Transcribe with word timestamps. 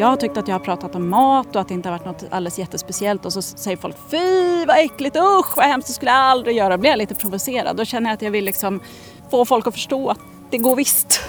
Jag 0.00 0.06
har 0.06 0.16
tyckt 0.16 0.36
att 0.36 0.48
jag 0.48 0.54
har 0.54 0.60
pratat 0.60 0.94
om 0.94 1.08
mat 1.08 1.56
och 1.56 1.60
att 1.60 1.68
det 1.68 1.74
inte 1.74 1.88
har 1.88 1.98
varit 1.98 2.06
något 2.06 2.24
alldeles 2.30 2.58
jättespeciellt 2.58 3.24
och 3.24 3.32
så 3.32 3.42
säger 3.42 3.76
folk 3.76 3.96
fy 4.10 4.66
vad 4.66 4.78
äckligt, 4.78 5.16
usch 5.16 5.56
vad 5.56 5.66
hemskt, 5.66 5.88
det 5.88 5.94
skulle 5.94 6.10
jag 6.10 6.20
aldrig 6.20 6.56
göra. 6.56 6.76
Då 6.76 6.80
blir 6.80 6.90
jag 6.90 6.98
lite 6.98 7.14
provocerad. 7.14 7.76
Då 7.76 7.84
känner 7.84 8.10
jag 8.10 8.14
att 8.14 8.22
jag 8.22 8.30
vill 8.30 8.44
liksom 8.44 8.80
få 9.30 9.44
folk 9.44 9.66
att 9.66 9.74
förstå 9.74 10.10
att 10.10 10.18
det 10.50 10.58
går 10.58 10.76
visst. 10.76 11.20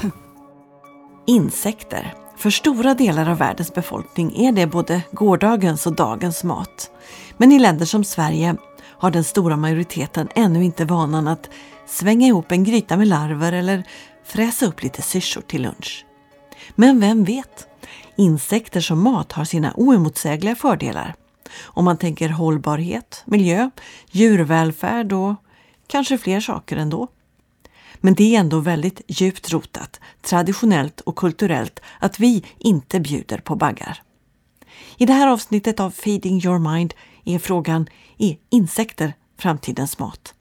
Insekter. 1.27 2.13
För 2.37 2.49
stora 2.49 2.93
delar 2.93 3.29
av 3.29 3.37
världens 3.37 3.73
befolkning 3.73 4.45
är 4.45 4.51
det 4.51 4.67
både 4.67 5.01
gårdagens 5.11 5.87
och 5.87 5.93
dagens 5.93 6.43
mat. 6.43 6.91
Men 7.37 7.51
i 7.51 7.59
länder 7.59 7.85
som 7.85 8.03
Sverige 8.03 8.55
har 8.83 9.11
den 9.11 9.23
stora 9.23 9.57
majoriteten 9.57 10.29
ännu 10.35 10.63
inte 10.63 10.85
vanan 10.85 11.27
att 11.27 11.49
svänga 11.87 12.27
ihop 12.27 12.51
en 12.51 12.63
gryta 12.63 12.97
med 12.97 13.07
larver 13.07 13.53
eller 13.53 13.83
fräsa 14.23 14.65
upp 14.65 14.83
lite 14.83 15.01
syrsor 15.01 15.41
till 15.41 15.61
lunch. 15.61 16.05
Men 16.75 16.99
vem 16.99 17.23
vet? 17.23 17.67
Insekter 18.21 18.81
som 18.81 19.03
mat 19.03 19.31
har 19.31 19.45
sina 19.45 19.73
oemotsägliga 19.75 20.55
fördelar. 20.55 21.15
Om 21.61 21.85
man 21.85 21.97
tänker 21.97 22.29
hållbarhet, 22.29 23.23
miljö, 23.25 23.69
djurvälfärd 24.11 25.13
och 25.13 25.35
kanske 25.87 26.17
fler 26.17 26.39
saker 26.39 26.77
ändå. 26.77 27.07
Men 27.95 28.13
det 28.13 28.35
är 28.35 28.39
ändå 28.39 28.59
väldigt 28.59 29.01
djupt 29.07 29.51
rotat, 29.51 29.99
traditionellt 30.21 31.01
och 31.01 31.15
kulturellt, 31.15 31.79
att 31.99 32.19
vi 32.19 32.45
inte 32.57 32.99
bjuder 32.99 33.37
på 33.37 33.55
baggar. 33.55 34.01
I 34.97 35.05
det 35.05 35.13
här 35.13 35.27
avsnittet 35.27 35.79
av 35.79 35.91
Feeding 35.91 36.41
your 36.45 36.59
mind 36.73 36.93
är 37.25 37.39
frågan, 37.39 37.87
är 38.17 38.37
insekter 38.49 39.13
framtidens 39.37 39.99
mat? 39.99 40.33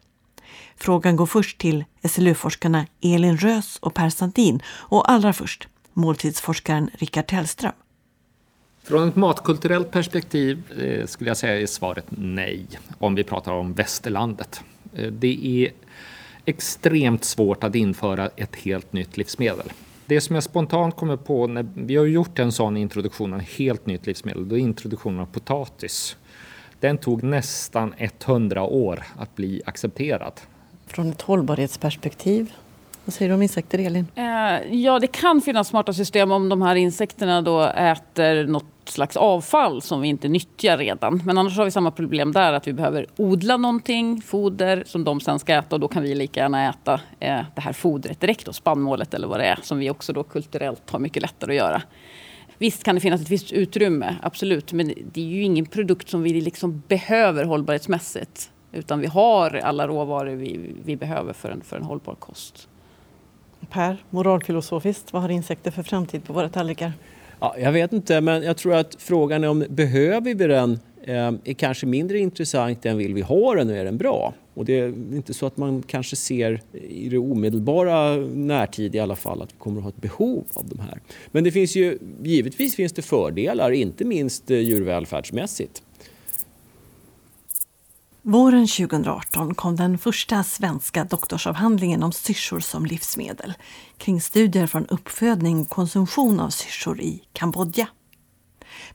Frågan 0.77 1.17
går 1.17 1.27
först 1.27 1.59
till 1.59 1.85
SLU-forskarna 2.09 2.87
Elin 3.03 3.37
Rös 3.37 3.77
och 3.77 3.95
Per 3.95 4.11
Sandin 4.11 4.63
och 4.67 5.11
allra 5.11 5.33
först 5.33 5.69
måltidsforskaren 5.93 6.91
Rickard 6.99 7.27
Tellström. 7.27 7.73
Från 8.83 9.09
ett 9.09 9.17
matkulturellt 9.17 9.91
perspektiv 9.91 10.63
eh, 10.81 11.07
skulle 11.07 11.31
jag 11.31 11.37
säga 11.37 11.61
är 11.61 11.67
svaret 11.67 12.05
nej, 12.09 12.67
om 12.99 13.15
vi 13.15 13.25
pratar 13.25 13.53
om 13.53 13.73
västerlandet. 13.73 14.63
Eh, 14.95 15.13
det 15.13 15.65
är 15.65 15.73
extremt 16.45 17.25
svårt 17.25 17.65
att 17.65 17.75
införa 17.75 18.31
ett 18.37 18.57
helt 18.57 18.93
nytt 18.93 19.17
livsmedel. 19.17 19.73
Det 20.07 20.21
som 20.21 20.35
jag 20.35 20.43
spontant 20.43 20.97
kommer 20.97 21.17
på 21.17 21.47
när 21.47 21.67
vi 21.75 21.97
har 21.97 22.05
gjort 22.05 22.39
en 22.39 22.53
sån 22.53 22.77
introduktion 22.77 23.33
av 23.33 23.41
ett 23.41 23.49
helt 23.49 23.87
nytt 23.87 24.07
livsmedel, 24.07 24.49
då 24.49 24.57
är 24.57 24.61
introduktionen 24.61 25.21
av 25.21 25.27
potatis. 25.27 26.17
Den 26.81 26.99
tog 26.99 27.23
nästan 27.23 27.95
100 27.99 28.63
år 28.63 29.05
att 29.17 29.37
bli 29.37 29.63
accepterad. 29.67 30.33
Från 30.87 31.11
ett 31.11 31.23
hållbarhetsperspektiv, 31.23 32.53
vad 33.11 33.15
säger 33.15 33.29
du 33.29 33.35
om 33.35 33.43
insekter, 33.43 33.79
Elin? 33.79 34.07
Eh, 34.15 34.75
ja, 34.75 34.99
det 34.99 35.07
kan 35.07 35.41
finnas 35.41 35.69
smarta 35.69 35.93
system 35.93 36.31
om 36.31 36.49
de 36.49 36.63
här 36.63 36.77
insekterna 36.77 37.43
då 37.43 37.63
äter 37.63 38.47
något 38.47 38.65
slags 38.85 39.17
avfall 39.17 39.83
som 39.83 40.01
vi 40.01 40.09
inte 40.09 40.29
nyttjar 40.29 40.79
redan. 40.79 41.23
Men 41.25 41.39
annars 41.39 41.57
har 41.57 41.65
vi 41.65 41.71
samma 41.71 41.91
problem 41.91 42.33
där, 42.33 42.53
att 42.53 42.67
vi 42.67 42.73
behöver 42.73 43.07
odla 43.17 43.57
någonting, 43.57 44.23
foder, 44.23 44.83
som 44.87 45.05
de 45.05 45.21
sen 45.21 45.39
ska 45.39 45.55
äta 45.55 45.77
och 45.77 45.81
då 45.81 45.89
kan 45.89 46.03
vi 46.03 46.15
lika 46.15 46.41
gärna 46.41 46.69
äta 46.69 47.01
eh, 47.21 47.41
det 47.55 47.61
här 47.61 47.73
fodret 47.73 48.21
direkt, 48.21 48.47
då, 48.47 48.53
spannmålet 48.53 49.15
eller 49.15 49.29
vad 49.29 49.41
det 49.41 49.45
är, 49.45 49.59
som 49.63 49.79
vi 49.79 49.91
också 49.91 50.13
då 50.13 50.23
kulturellt 50.23 50.91
har 50.91 50.99
mycket 50.99 51.23
lättare 51.23 51.53
att 51.53 51.57
göra. 51.57 51.83
Visst 52.59 52.85
kan 52.85 52.95
det 52.95 53.01
finnas 53.01 53.21
ett 53.21 53.31
visst 53.31 53.53
utrymme, 53.53 54.17
absolut, 54.23 54.73
men 54.73 54.93
det 55.13 55.21
är 55.21 55.29
ju 55.29 55.43
ingen 55.43 55.67
produkt 55.67 56.09
som 56.09 56.23
vi 56.23 56.41
liksom 56.41 56.83
behöver 56.89 57.45
hållbarhetsmässigt. 57.45 58.51
Utan 58.73 59.01
vi 59.01 59.07
har 59.07 59.55
alla 59.57 59.89
råvaror 59.89 60.31
vi, 60.31 60.75
vi 60.85 60.97
behöver 60.97 61.33
för 61.33 61.51
en, 61.51 61.61
för 61.63 61.77
en 61.77 61.83
hållbar 61.83 62.15
kost. 62.15 62.69
Per, 63.71 63.97
moralfilosofiskt, 64.11 65.13
vad 65.13 65.23
har 65.23 65.29
insekter 65.29 65.71
för 65.71 65.83
framtid 65.83 66.25
på 66.25 66.33
våra 66.33 66.49
tallrikar? 66.49 66.93
Ja, 67.41 67.55
jag 67.59 67.73
vet 67.73 67.93
inte, 67.93 68.21
men 68.21 68.43
jag 68.43 68.57
tror 68.57 68.75
att 68.75 68.97
frågan 68.99 69.45
är 69.45 69.49
om 69.49 69.65
behöver 69.69 70.35
vi 70.35 70.47
den 70.47 70.79
eh, 71.03 71.33
är 71.45 71.53
kanske 71.53 71.87
mindre 71.87 72.19
intressant 72.19 72.87
än 72.87 72.99
vill 72.99 73.15
vi 73.15 73.21
ha 73.21 73.55
den 73.55 73.71
och 73.71 73.77
är 73.77 73.85
den 73.85 73.99
bra? 73.99 74.35
Och 74.55 74.65
det 74.65 74.79
är 74.79 74.89
inte 74.89 75.35
så 75.35 75.47
att 75.47 75.57
man 75.57 75.83
kanske 75.83 76.17
ser 76.17 76.63
i 76.73 77.09
det 77.09 77.19
omedelbara 77.19 78.17
närtid 78.17 78.95
i 78.95 78.99
alla 78.99 79.17
fall 79.17 79.43
att 79.43 79.53
vi 79.53 79.59
kommer 79.59 79.77
att 79.79 79.83
ha 79.83 79.91
ett 79.91 80.01
behov 80.01 80.45
av 80.55 80.69
de 80.69 80.79
här. 80.81 81.01
Men 81.31 81.45
det 81.45 81.53
finns 81.53 81.77
ju, 81.77 81.99
givetvis 82.23 82.77
finns 82.77 82.93
det 82.93 83.03
fördelar, 83.03 83.71
inte 83.71 84.05
minst 84.05 84.51
eh, 84.51 84.59
djurvälfärdsmässigt. 84.59 85.83
Våren 88.23 88.67
2018 88.67 89.55
kom 89.55 89.77
den 89.77 89.99
första 89.99 90.43
svenska 90.43 91.05
doktorsavhandlingen 91.05 92.03
om 92.03 92.13
syrsor 92.13 92.61
som 92.61 92.87
livsmedel 92.87 93.55
kring 93.99 94.21
studier 94.21 94.67
från 94.67 94.87
uppfödning 94.87 95.61
och 95.61 95.69
konsumtion 95.69 96.41
av 96.41 96.51
syrsor 96.51 97.01
i 97.01 97.23
Kambodja. 97.33 97.89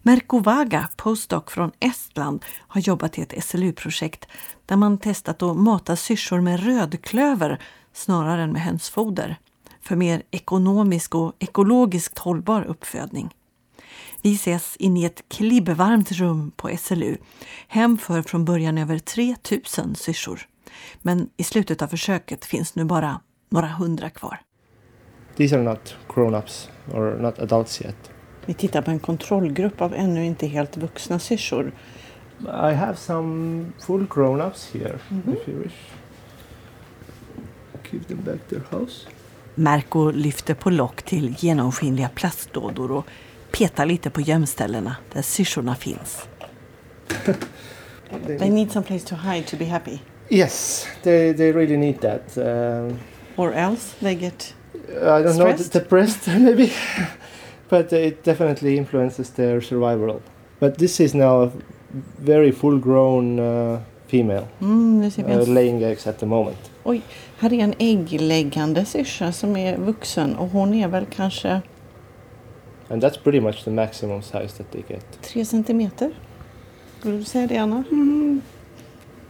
Merko 0.01 0.39
Vaga, 0.39 0.89
postdoc 0.97 1.43
från 1.47 1.71
Estland, 1.79 2.45
har 2.57 2.81
jobbat 2.81 3.17
i 3.17 3.21
ett 3.21 3.43
SLU-projekt 3.43 4.27
där 4.65 4.75
man 4.75 4.97
testat 4.97 5.41
att 5.41 5.57
mata 5.57 5.95
syrsor 5.95 6.41
med 6.41 6.63
rödklöver 6.63 7.61
snarare 7.93 8.43
än 8.43 8.51
med 8.51 8.61
hönsfoder 8.61 9.39
för 9.81 9.95
mer 9.95 10.23
ekonomisk 10.31 11.15
och 11.15 11.35
ekologiskt 11.39 12.19
hållbar 12.19 12.63
uppfödning. 12.63 13.29
Vi 14.25 14.33
ses 14.33 14.75
inne 14.79 14.99
i 14.99 15.05
ett 15.05 15.23
klibbvarmt 15.29 16.11
rum 16.11 16.51
på 16.55 16.77
SLU. 16.77 17.17
Hem 17.67 17.97
för 17.97 18.21
från 18.21 18.45
början 18.45 18.77
över 18.77 18.99
3000 18.99 19.95
syrsor. 19.95 20.47
Men 21.01 21.29
i 21.37 21.43
slutet 21.43 21.81
av 21.81 21.87
försöket 21.87 22.45
finns 22.45 22.75
nu 22.75 22.85
bara 22.85 23.21
några 23.49 23.67
hundra 23.67 24.09
kvar. 24.09 24.41
These 25.35 25.55
are 25.55 25.63
not 25.63 25.95
grown-ups 26.07 26.69
or 26.93 27.19
not 27.21 27.39
adults 27.39 27.81
yet. 27.81 28.11
Vi 28.45 28.53
tittar 28.53 28.81
på 28.81 28.91
en 28.91 28.99
kontrollgrupp 28.99 29.81
av 29.81 29.93
ännu 29.93 30.25
inte 30.25 30.47
helt 30.47 30.77
vuxna 30.77 31.19
syrsor. 31.19 31.71
I 32.39 32.73
have 32.73 32.95
some 32.95 33.65
full 33.79 34.05
grown-ups 34.05 34.73
here 34.73 34.99
mm 35.09 35.23
-hmm. 35.23 35.41
if 35.41 35.47
you 35.47 35.63
wish. 35.63 35.75
Give 37.91 38.03
them 38.03 38.19
back 38.25 38.39
their 38.49 38.79
house. 38.79 39.07
Merko 39.55 40.11
lyfter 40.11 40.53
på 40.53 40.69
lock 40.69 41.01
till 41.01 41.35
genomskinliga 41.39 42.09
plastlådor 42.09 42.91
och 42.91 43.05
petar 43.57 43.85
lite 43.85 44.09
på 44.09 44.21
gömställena 44.21 44.95
där 45.13 45.21
syrsorna 45.21 45.75
finns. 45.75 46.27
they 48.27 48.49
need 48.49 48.71
some 48.71 48.85
place 48.85 49.07
to 49.07 49.15
hide 49.15 49.47
to 49.47 49.57
be 49.57 49.65
happy. 49.65 49.99
Yes, 50.29 50.87
they, 51.03 51.33
they 51.33 51.51
really 51.51 51.77
need 51.77 52.01
that. 52.01 52.37
Um, 52.37 52.99
or 53.35 53.53
else 53.53 53.95
they 53.99 54.15
get 54.15 54.53
I 54.89 55.23
don't 55.23 55.33
stressed? 55.33 55.73
know, 55.73 55.81
depressed 55.81 56.27
maybe. 56.39 56.71
but 57.69 57.93
it 57.93 58.23
definitely 58.23 58.77
influences 58.77 59.29
their 59.29 59.61
survival. 59.61 60.21
But 60.59 60.77
this 60.77 60.99
is 60.99 61.13
now 61.13 61.43
a 61.43 61.51
very 62.17 62.51
full-grown 62.51 63.39
uh, 63.39 63.79
female 64.07 64.47
mm, 64.61 65.01
uh, 65.03 65.47
laying 65.47 65.83
eggs 65.83 66.07
at 66.07 66.19
the 66.19 66.25
moment. 66.25 66.71
Oj, 66.83 67.01
här 67.39 67.53
är 67.53 67.59
en 67.59 67.73
äggläggande 67.79 68.85
syrsa 68.85 69.31
som 69.31 69.57
är 69.57 69.77
vuxen 69.77 70.35
och 70.35 70.47
hon 70.47 70.73
är 70.73 70.87
väl 70.87 71.05
kanske 71.05 71.61
And 72.89 73.03
that's 73.03 73.17
pretty 73.23 73.39
much 73.39 73.63
the 73.63 73.71
maximum 73.71 74.21
size 74.21 74.57
that 74.57 74.71
they 74.71 74.83
get. 74.87 75.21
Tre 75.21 75.45
centimeter? 75.45 76.11
Skulle 76.99 77.17
du 77.17 77.23
säga 77.23 77.47
det 77.47 77.57
Anna? 77.57 77.83
Mm. 77.91 78.41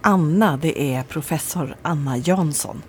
Anna, 0.01 0.57
det 0.57 0.93
är 0.93 1.03
professor 1.03 1.75
Anna 1.81 2.17
Jansson. 2.17 2.81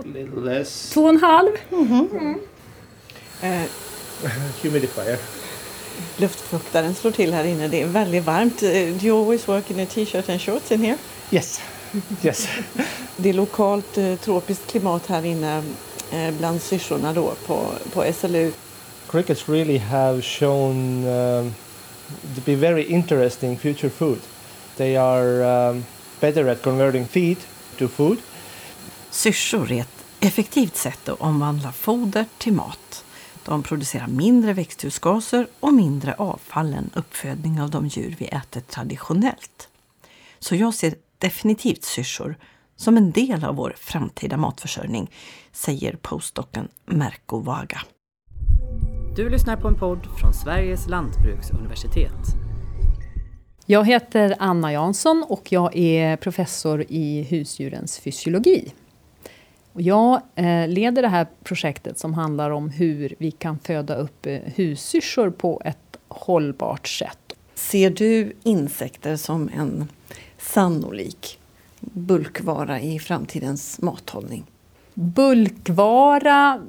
a 0.00 0.02
little 0.18 0.40
less. 0.40 0.90
Två 0.90 1.02
och 1.02 1.08
en 1.08 1.20
halv. 1.20 1.50
Mm 1.72 1.88
-hmm. 1.88 2.10
mm. 2.10 2.40
Eh, 3.42 3.68
Humidifier. 4.62 5.18
Luftfuktaren 6.16 6.94
slår 6.94 7.10
till 7.10 7.34
här 7.34 7.44
inne. 7.44 7.68
Det 7.68 7.82
är 7.82 7.86
väldigt 7.86 8.24
varmt. 8.24 8.62
Eh, 8.62 8.70
do 8.70 9.06
you 9.06 9.22
always 9.22 9.48
work 9.48 9.70
in 9.70 9.80
a 9.80 9.86
t-shirt 9.86 10.28
and 10.28 10.40
shorts 10.40 10.72
in 10.72 10.80
here? 10.82 10.96
Yes. 11.30 11.60
yes. 12.22 12.48
det 13.16 13.28
är 13.28 13.32
lokalt 13.32 13.98
eh, 13.98 14.16
tropiskt 14.16 14.70
klimat 14.70 15.06
här 15.06 15.24
inne 15.24 15.62
eh, 16.12 16.34
bland 16.38 16.62
syrsorna 16.62 17.12
då 17.12 17.34
på, 17.46 17.66
på 17.92 18.12
SLU 18.12 18.52
crickets 19.10 19.48
really 19.48 19.78
have 19.78 20.22
shown 20.22 21.04
um, 21.04 21.54
to 22.34 22.40
be 22.44 22.54
very 22.54 22.82
interesting 22.82 23.58
future 23.58 23.90
food. 23.90 24.20
They 24.76 24.96
are 24.96 25.42
um, 25.42 25.84
better 26.20 26.48
at 26.48 26.62
converting 26.62 27.06
feed 27.06 27.36
to 27.78 27.88
food. 27.88 28.18
Syrsor 29.10 29.72
är 29.72 29.80
ett 29.80 30.04
effektivt 30.20 30.76
sätt 30.76 31.08
att 31.08 31.20
omvandla 31.20 31.72
foder 31.72 32.24
till 32.38 32.52
mat. 32.52 33.04
De 33.44 33.62
producerar 33.62 34.06
mindre 34.06 34.52
växthusgaser 34.52 35.46
och 35.60 35.74
mindre 35.74 36.14
avfall 36.14 36.74
än 36.74 36.90
uppfödning 36.94 37.60
av 37.60 37.70
de 37.70 37.86
djur 37.86 38.16
vi 38.18 38.26
äter 38.26 38.60
traditionellt. 38.60 39.68
Så 40.38 40.56
jag 40.56 40.74
ser 40.74 40.94
definitivt 41.18 41.84
syrsor 41.84 42.36
som 42.76 42.96
en 42.96 43.10
del 43.10 43.44
av 43.44 43.56
vår 43.56 43.74
framtida 43.78 44.36
matförsörjning, 44.36 45.10
säger 45.52 45.96
postdocen 46.02 46.68
Merko 46.86 47.38
Vaga. 47.38 47.80
Du 49.16 49.28
lyssnar 49.28 49.56
på 49.56 49.68
en 49.68 49.74
podd 49.74 50.06
från 50.20 50.34
Sveriges 50.34 50.88
lantbruksuniversitet. 50.88 52.12
Jag 53.66 53.86
heter 53.86 54.34
Anna 54.38 54.72
Jansson 54.72 55.24
och 55.28 55.52
jag 55.52 55.76
är 55.76 56.16
professor 56.16 56.84
i 56.88 57.22
husdjurens 57.22 57.98
fysiologi. 57.98 58.72
Jag 59.72 60.20
eh, 60.34 60.68
leder 60.68 61.02
det 61.02 61.08
här 61.08 61.26
projektet 61.44 61.98
som 61.98 62.14
handlar 62.14 62.50
om 62.50 62.70
hur 62.70 63.14
vi 63.18 63.30
kan 63.30 63.58
föda 63.58 63.94
upp 63.94 64.26
eh, 64.26 64.38
hussyrsor 64.54 65.30
på 65.30 65.62
ett 65.64 65.96
hållbart 66.08 66.88
sätt. 66.88 67.36
Ser 67.54 67.90
du 67.90 68.32
insekter 68.42 69.16
som 69.16 69.50
en 69.56 69.88
sannolik 70.38 71.38
bulkvara 71.80 72.80
i 72.80 72.98
framtidens 72.98 73.80
mathållning? 73.80 74.44
Bulkvara 74.94 76.60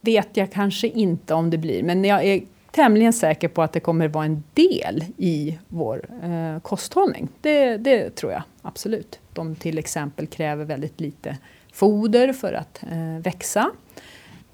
vet 0.00 0.36
jag 0.36 0.52
kanske 0.52 0.88
inte 0.88 1.34
om 1.34 1.50
det 1.50 1.58
blir, 1.58 1.82
men 1.82 2.04
jag 2.04 2.24
är 2.24 2.42
tämligen 2.70 3.12
säker 3.12 3.48
på 3.48 3.62
att 3.62 3.72
det 3.72 3.80
kommer 3.80 4.08
vara 4.08 4.24
en 4.24 4.42
del 4.54 5.04
i 5.16 5.58
vår 5.68 6.08
eh, 6.22 6.60
kosthållning. 6.60 7.28
Det, 7.40 7.76
det, 7.76 8.10
tror 8.10 8.32
jag 8.32 8.42
absolut. 8.62 9.20
De 9.32 9.54
till 9.54 9.78
exempel 9.78 10.26
kräver 10.26 10.64
väldigt 10.64 11.00
lite 11.00 11.36
foder 11.72 12.32
för 12.32 12.52
att 12.52 12.82
eh, 12.90 13.22
växa. 13.22 13.70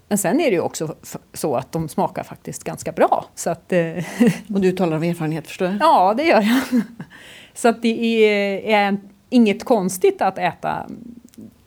Men 0.09 0.19
sen 0.19 0.41
är 0.41 0.45
det 0.45 0.55
ju 0.55 0.61
också 0.61 0.95
så 1.33 1.57
att 1.57 1.73
de 1.73 1.89
smakar 1.89 2.23
faktiskt 2.23 2.65
ganska 2.65 2.93
bra. 2.93 3.25
Så 3.35 3.51
att, 3.51 3.73
eh, 3.73 4.05
Och 4.55 4.61
du 4.61 4.73
talar 4.73 4.97
av 4.97 5.05
erfarenhet 5.05 5.47
förstår 5.47 5.69
jag? 5.69 5.77
Ja, 5.81 6.15
det 6.17 6.25
gör 6.25 6.43
jag. 6.43 6.83
Så 7.55 7.69
att 7.69 7.83
det 7.83 8.25
är, 8.25 8.61
är 8.61 8.97
inget 9.31 9.65
konstigt 9.65 10.23
att 10.23 10.39
äta 10.39 10.87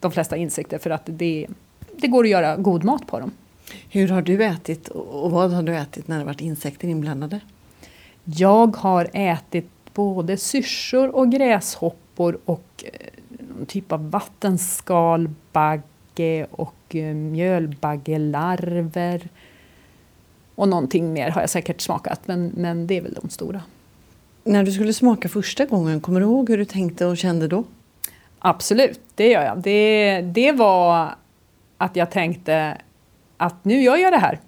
de 0.05 0.11
flesta 0.11 0.37
insekter 0.37 0.77
för 0.77 0.89
att 0.89 1.01
det, 1.05 1.47
det 1.97 2.07
går 2.07 2.23
att 2.23 2.29
göra 2.29 2.55
god 2.55 2.83
mat 2.83 3.07
på 3.07 3.19
dem. 3.19 3.31
Hur 3.89 4.07
har 4.07 4.21
du 4.21 4.43
ätit 4.43 4.87
och 4.87 5.31
vad 5.31 5.53
har 5.53 5.63
du 5.63 5.75
ätit 5.75 6.07
när 6.07 6.19
det 6.19 6.25
varit 6.25 6.41
insekter 6.41 6.87
inblandade? 6.87 7.39
Jag 8.23 8.75
har 8.75 9.09
ätit 9.13 9.69
både 9.93 10.37
syrsor 10.37 11.15
och 11.15 11.31
gräshoppor 11.31 12.37
och 12.45 12.83
eh, 12.83 12.89
någon 13.57 13.65
typ 13.65 13.91
av 13.91 14.11
vattenskalbagge 14.11 16.47
och 16.51 16.95
eh, 16.95 17.15
mjölbaggelarver. 17.15 19.29
Och 20.55 20.67
någonting 20.67 21.13
mer 21.13 21.29
har 21.29 21.41
jag 21.41 21.49
säkert 21.49 21.81
smakat, 21.81 22.21
men, 22.25 22.51
men 22.55 22.87
det 22.87 22.97
är 22.97 23.01
väl 23.01 23.17
de 23.21 23.29
stora. 23.29 23.61
När 24.43 24.63
du 24.63 24.71
skulle 24.71 24.93
smaka 24.93 25.29
första 25.29 25.65
gången, 25.65 26.01
kommer 26.01 26.19
du 26.19 26.25
ihåg 26.25 26.49
hur 26.49 26.57
du 26.57 26.65
tänkte 26.65 27.05
och 27.05 27.17
kände 27.17 27.47
då? 27.47 27.63
Absolut, 28.47 28.99
det 29.15 29.29
gör 29.29 29.43
jag. 29.43 29.57
Det, 29.57 30.21
det 30.21 30.51
var 30.51 31.15
att 31.77 31.95
jag 31.95 32.11
tänkte 32.11 32.77
att 33.37 33.65
nu 33.65 33.81
gör 33.81 33.97
jag 33.97 34.13
det 34.13 34.17
här 34.17 34.39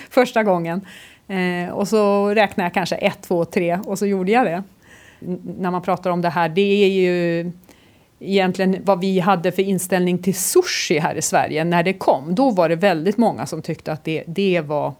första 0.10 0.42
gången. 0.42 0.86
Eh, 1.28 1.70
och 1.70 1.88
så 1.88 2.28
räknade 2.28 2.66
jag 2.66 2.74
kanske 2.74 2.96
ett, 2.96 3.22
två, 3.22 3.44
tre 3.44 3.78
och 3.84 3.98
så 3.98 4.06
gjorde 4.06 4.32
jag 4.32 4.46
det. 4.46 4.62
N 5.20 5.56
när 5.58 5.70
man 5.70 5.82
pratar 5.82 6.10
om 6.10 6.22
det 6.22 6.28
här, 6.28 6.48
det 6.48 6.84
är 6.84 6.88
ju 6.88 7.52
egentligen 8.18 8.76
vad 8.84 9.00
vi 9.00 9.20
hade 9.20 9.52
för 9.52 9.62
inställning 9.62 10.18
till 10.18 10.34
sushi 10.34 10.98
här 10.98 11.14
i 11.14 11.22
Sverige 11.22 11.64
när 11.64 11.82
det 11.82 11.92
kom. 11.92 12.34
Då 12.34 12.50
var 12.50 12.68
det 12.68 12.76
väldigt 12.76 13.16
många 13.16 13.46
som 13.46 13.62
tyckte 13.62 13.92
att 13.92 14.04
det, 14.04 14.24
det 14.26 14.60
var 14.60 14.92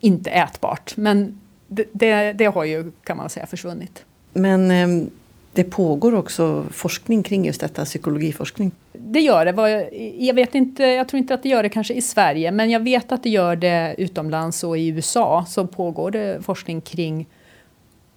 inte 0.00 0.30
ätbart. 0.30 0.96
Men 0.96 1.40
det, 1.68 1.84
det, 1.92 2.32
det 2.32 2.46
har 2.46 2.64
ju, 2.64 2.92
kan 3.04 3.16
man 3.16 3.28
säga, 3.28 3.46
försvunnit. 3.46 4.04
Men 4.32 4.70
eh, 4.70 5.08
det 5.56 5.64
pågår 5.64 6.14
också 6.14 6.66
forskning 6.70 7.22
kring 7.22 7.44
just 7.44 7.60
detta, 7.60 7.84
psykologiforskning? 7.84 8.72
Det 8.92 9.20
gör 9.20 9.44
det. 9.44 9.90
Jag, 10.18 10.34
vet 10.34 10.54
inte, 10.54 10.84
jag 10.84 11.08
tror 11.08 11.18
inte 11.18 11.34
att 11.34 11.42
det 11.42 11.48
gör 11.48 11.62
det 11.62 11.68
kanske 11.68 11.94
i 11.94 12.02
Sverige, 12.02 12.52
men 12.52 12.70
jag 12.70 12.80
vet 12.80 13.12
att 13.12 13.22
det 13.22 13.30
gör 13.30 13.56
det 13.56 13.94
utomlands 13.98 14.64
och 14.64 14.78
i 14.78 14.88
USA 14.88 15.44
så 15.48 15.66
pågår 15.66 16.10
det 16.10 16.44
forskning 16.44 16.80
kring 16.80 17.26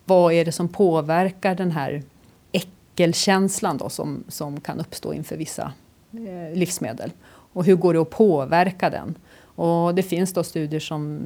vad 0.06 0.34
är 0.34 0.46
det 0.46 0.52
som 0.52 0.68
påverkar 0.68 1.56
den 1.56 1.72
här 1.72 2.04
äckelkänslan 2.52 3.78
då 3.78 3.90
som, 3.90 4.24
som 4.28 4.62
kan 4.62 4.80
uppstå 4.80 5.14
inför 5.14 5.38
vissa 5.38 5.72
eh, 6.14 6.58
livsmedel. 6.58 7.12
Och 7.54 7.66
hur 7.66 7.76
går 7.76 7.94
det 7.94 8.02
att 8.02 8.10
påverka 8.10 8.90
den? 8.90 9.16
Och 9.42 9.96
det 9.96 10.04
finns 10.04 10.34
då 10.34 10.44
studier 10.44 10.80
som 10.80 11.20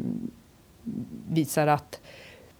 visar 1.30 1.68
att 1.68 2.00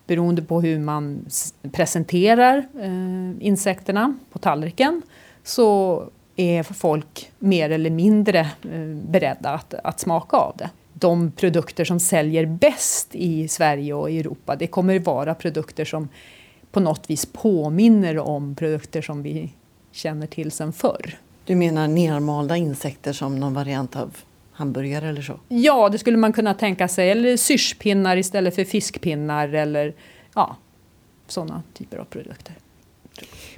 beroende 0.08 0.42
på 0.42 0.62
hur 0.62 0.80
man 0.80 1.26
presenterar 1.72 2.58
eh, 2.82 3.48
insekterna 3.48 4.18
på 4.32 4.40
tallriken 4.40 5.02
så 5.44 6.04
är 6.36 6.64
folk 6.64 7.32
mer 7.40 7.70
eller 7.70 7.90
mindre 7.90 8.40
eh, 8.40 8.96
beredda 9.10 9.50
att, 9.50 9.74
att 9.74 10.00
smaka 10.00 10.38
av 10.38 10.56
det. 10.58 10.70
De 10.94 11.32
produkter 11.32 11.86
som 11.86 12.00
säljer 12.00 12.46
bäst 12.46 13.16
i 13.16 13.48
Sverige 13.48 13.94
och 13.94 14.12
Europa 14.12 14.56
det 14.56 14.68
kommer 14.68 15.00
vara 15.00 15.36
produkter 15.36 15.86
som 15.86 16.10
på 16.72 16.80
något 16.80 17.10
vis 17.10 17.26
påminner 17.26 18.20
om 18.20 18.56
produkter 18.56 19.02
som 19.02 19.24
vi 19.24 19.54
känner 19.92 20.28
till 20.28 20.52
sedan 20.52 20.74
förr. 20.74 21.18
Du 21.46 21.56
menar 21.56 21.88
nermalda 21.88 22.58
insekter 22.58 23.14
som 23.14 23.40
någon 23.40 23.54
variant 23.54 23.96
av 23.96 24.18
hamburgare 24.64 25.10
eller 25.10 25.22
så? 25.22 25.40
Ja, 25.48 25.90
det 25.90 25.98
skulle 25.98 26.18
man 26.18 26.34
kunna 26.34 26.54
tänka 26.54 26.88
sig. 26.88 27.12
Eller 27.12 27.38
syrspinnar 27.38 28.18
istället 28.18 28.56
för 28.56 28.64
fiskpinnar 28.64 29.54
eller 29.54 29.94
ja, 30.36 30.56
sådana 31.28 31.64
typer 31.74 31.98
av 31.98 32.06
produkter. 32.06 32.56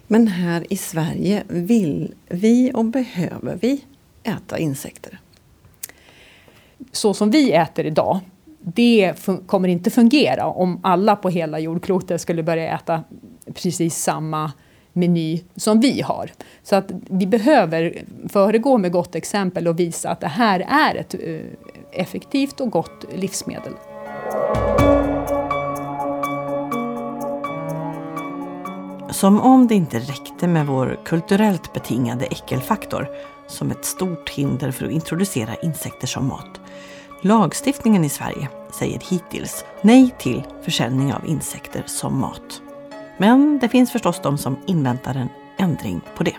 Men 0.07 0.27
här 0.27 0.65
i 0.69 0.77
Sverige, 0.77 1.43
vill 1.47 2.13
vi 2.29 2.71
och 2.73 2.85
behöver 2.85 3.57
vi 3.61 3.83
äta 4.23 4.57
insekter? 4.57 5.19
Så 6.91 7.13
som 7.13 7.31
vi 7.31 7.51
äter 7.51 7.85
idag, 7.85 8.19
det 8.59 9.13
kommer 9.45 9.67
inte 9.67 9.91
fungera 9.91 10.45
om 10.45 10.79
alla 10.83 11.15
på 11.15 11.29
hela 11.29 11.59
jordklotet 11.59 12.21
skulle 12.21 12.43
börja 12.43 12.75
äta 12.75 13.03
precis 13.53 13.95
samma 13.95 14.51
meny 14.95 15.43
som 15.55 15.79
vi 15.79 16.01
har. 16.01 16.31
Så 16.63 16.75
att 16.75 16.91
vi 17.09 17.27
behöver 17.27 18.03
föregå 18.29 18.77
med 18.77 18.91
gott 18.91 19.15
exempel 19.15 19.67
och 19.67 19.79
visa 19.79 20.09
att 20.09 20.21
det 20.21 20.27
här 20.27 20.59
är 20.59 20.95
ett 20.95 21.13
eh, 21.13 22.01
effektivt 22.01 22.59
och 22.59 22.69
gott 22.69 23.05
livsmedel. 23.15 23.73
Som 29.11 29.41
om 29.41 29.67
det 29.67 29.75
inte 29.75 29.99
räckte 29.99 30.47
med 30.47 30.67
vår 30.67 30.99
kulturellt 31.05 31.73
betingade 31.73 32.25
äckelfaktor 32.25 33.07
som 33.47 33.71
ett 33.71 33.85
stort 33.85 34.29
hinder 34.29 34.71
för 34.71 34.85
att 34.85 34.91
introducera 34.91 35.55
insekter 35.55 36.07
som 36.07 36.27
mat. 36.27 36.61
Lagstiftningen 37.21 38.03
i 38.03 38.09
Sverige 38.09 38.49
säger 38.79 39.01
hittills 39.09 39.65
nej 39.81 40.15
till 40.19 40.43
försäljning 40.61 41.13
av 41.13 41.27
insekter 41.27 41.83
som 41.85 42.19
mat. 42.19 42.61
Men 43.17 43.59
det 43.59 43.69
finns 43.69 43.91
förstås 43.91 44.21
de 44.21 44.37
som 44.37 44.57
inväntar 44.65 45.15
en 45.15 45.29
ändring 45.57 46.01
på 46.17 46.23
det. 46.23 46.35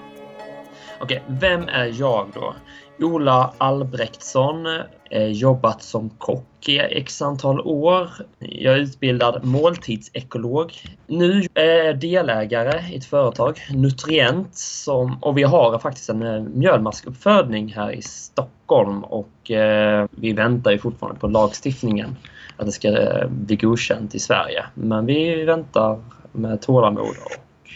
Okej, 1.00 1.22
vem 1.26 1.68
är 1.68 2.00
jag 2.00 2.26
då? 2.34 2.54
Ola 3.00 3.52
Albrektsson, 3.58 4.66
eh, 5.10 5.26
jobbat 5.26 5.82
som 5.82 6.10
kock 6.10 6.68
i 6.68 6.78
x 6.78 7.22
antal 7.22 7.60
år. 7.60 8.10
Jag 8.38 8.74
är 8.74 8.78
utbildad 8.78 9.44
måltidsekolog. 9.44 10.72
Nu 11.06 11.42
är 11.54 11.84
jag 11.84 11.98
delägare 11.98 12.92
i 12.92 12.96
ett 12.96 13.04
företag, 13.04 13.58
Nutrient, 13.70 14.54
som, 14.54 15.18
och 15.22 15.38
vi 15.38 15.42
har 15.42 15.78
faktiskt 15.78 16.08
en 16.08 16.22
eh, 16.22 16.42
mjölmaskuppfödning 16.42 17.72
här 17.76 17.92
i 17.92 18.02
Stockholm 18.02 19.04
och 19.04 19.50
eh, 19.50 20.06
vi 20.10 20.32
väntar 20.32 20.70
ju 20.70 20.78
fortfarande 20.78 21.20
på 21.20 21.26
lagstiftningen 21.26 22.16
att 22.56 22.66
det 22.66 22.72
ska 22.72 22.88
eh, 22.88 23.28
bli 23.28 23.56
godkänt 23.56 24.14
i 24.14 24.18
Sverige. 24.18 24.64
Men 24.74 25.06
vi 25.06 25.44
väntar 25.44 26.00
med 26.36 26.60
tålamod 26.60 27.16
och 27.24 27.70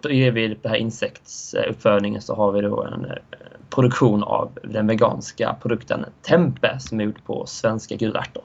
då 0.00 0.10
ger 0.10 0.30
vi 0.30 0.54
på 0.54 0.60
den 0.62 0.70
här 0.70 0.78
insektsuppfödningen 0.78 2.22
så 2.22 2.34
har 2.34 2.52
vi 2.52 2.60
då 2.60 2.84
en 2.84 3.04
eh, 3.04 3.16
produktion 3.70 4.22
av 4.22 4.58
den 4.62 4.86
veganska 4.86 5.56
produkten 5.62 6.04
Tempe 6.22 6.78
som 6.80 7.00
är 7.00 7.04
gjord 7.04 7.24
på 7.24 7.46
svenska 7.46 7.96
gulärtor. 7.96 8.42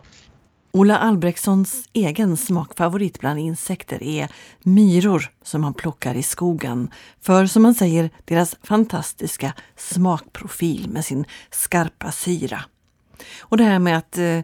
Ola 0.74 0.98
Albrektssons 0.98 1.90
egen 1.94 2.38
smakfavorit 2.38 3.20
bland 3.20 3.40
insekter 3.40 4.04
är 4.04 4.32
myror 4.60 5.32
som 5.44 5.64
han 5.64 5.74
plockar 5.74 6.16
i 6.16 6.24
skogen. 6.24 6.92
För 7.22 7.46
som 7.46 7.66
han 7.66 7.74
säger, 7.74 8.10
deras 8.26 8.56
fantastiska 8.64 9.54
smakprofil 9.76 10.90
med 10.90 11.06
sin 11.06 11.26
skarpa 11.50 12.12
syra. 12.12 12.62
Och 13.40 13.58
det 13.58 13.64
här 13.64 13.80
med 13.80 13.98
att 13.98 14.18
eh, 14.18 14.40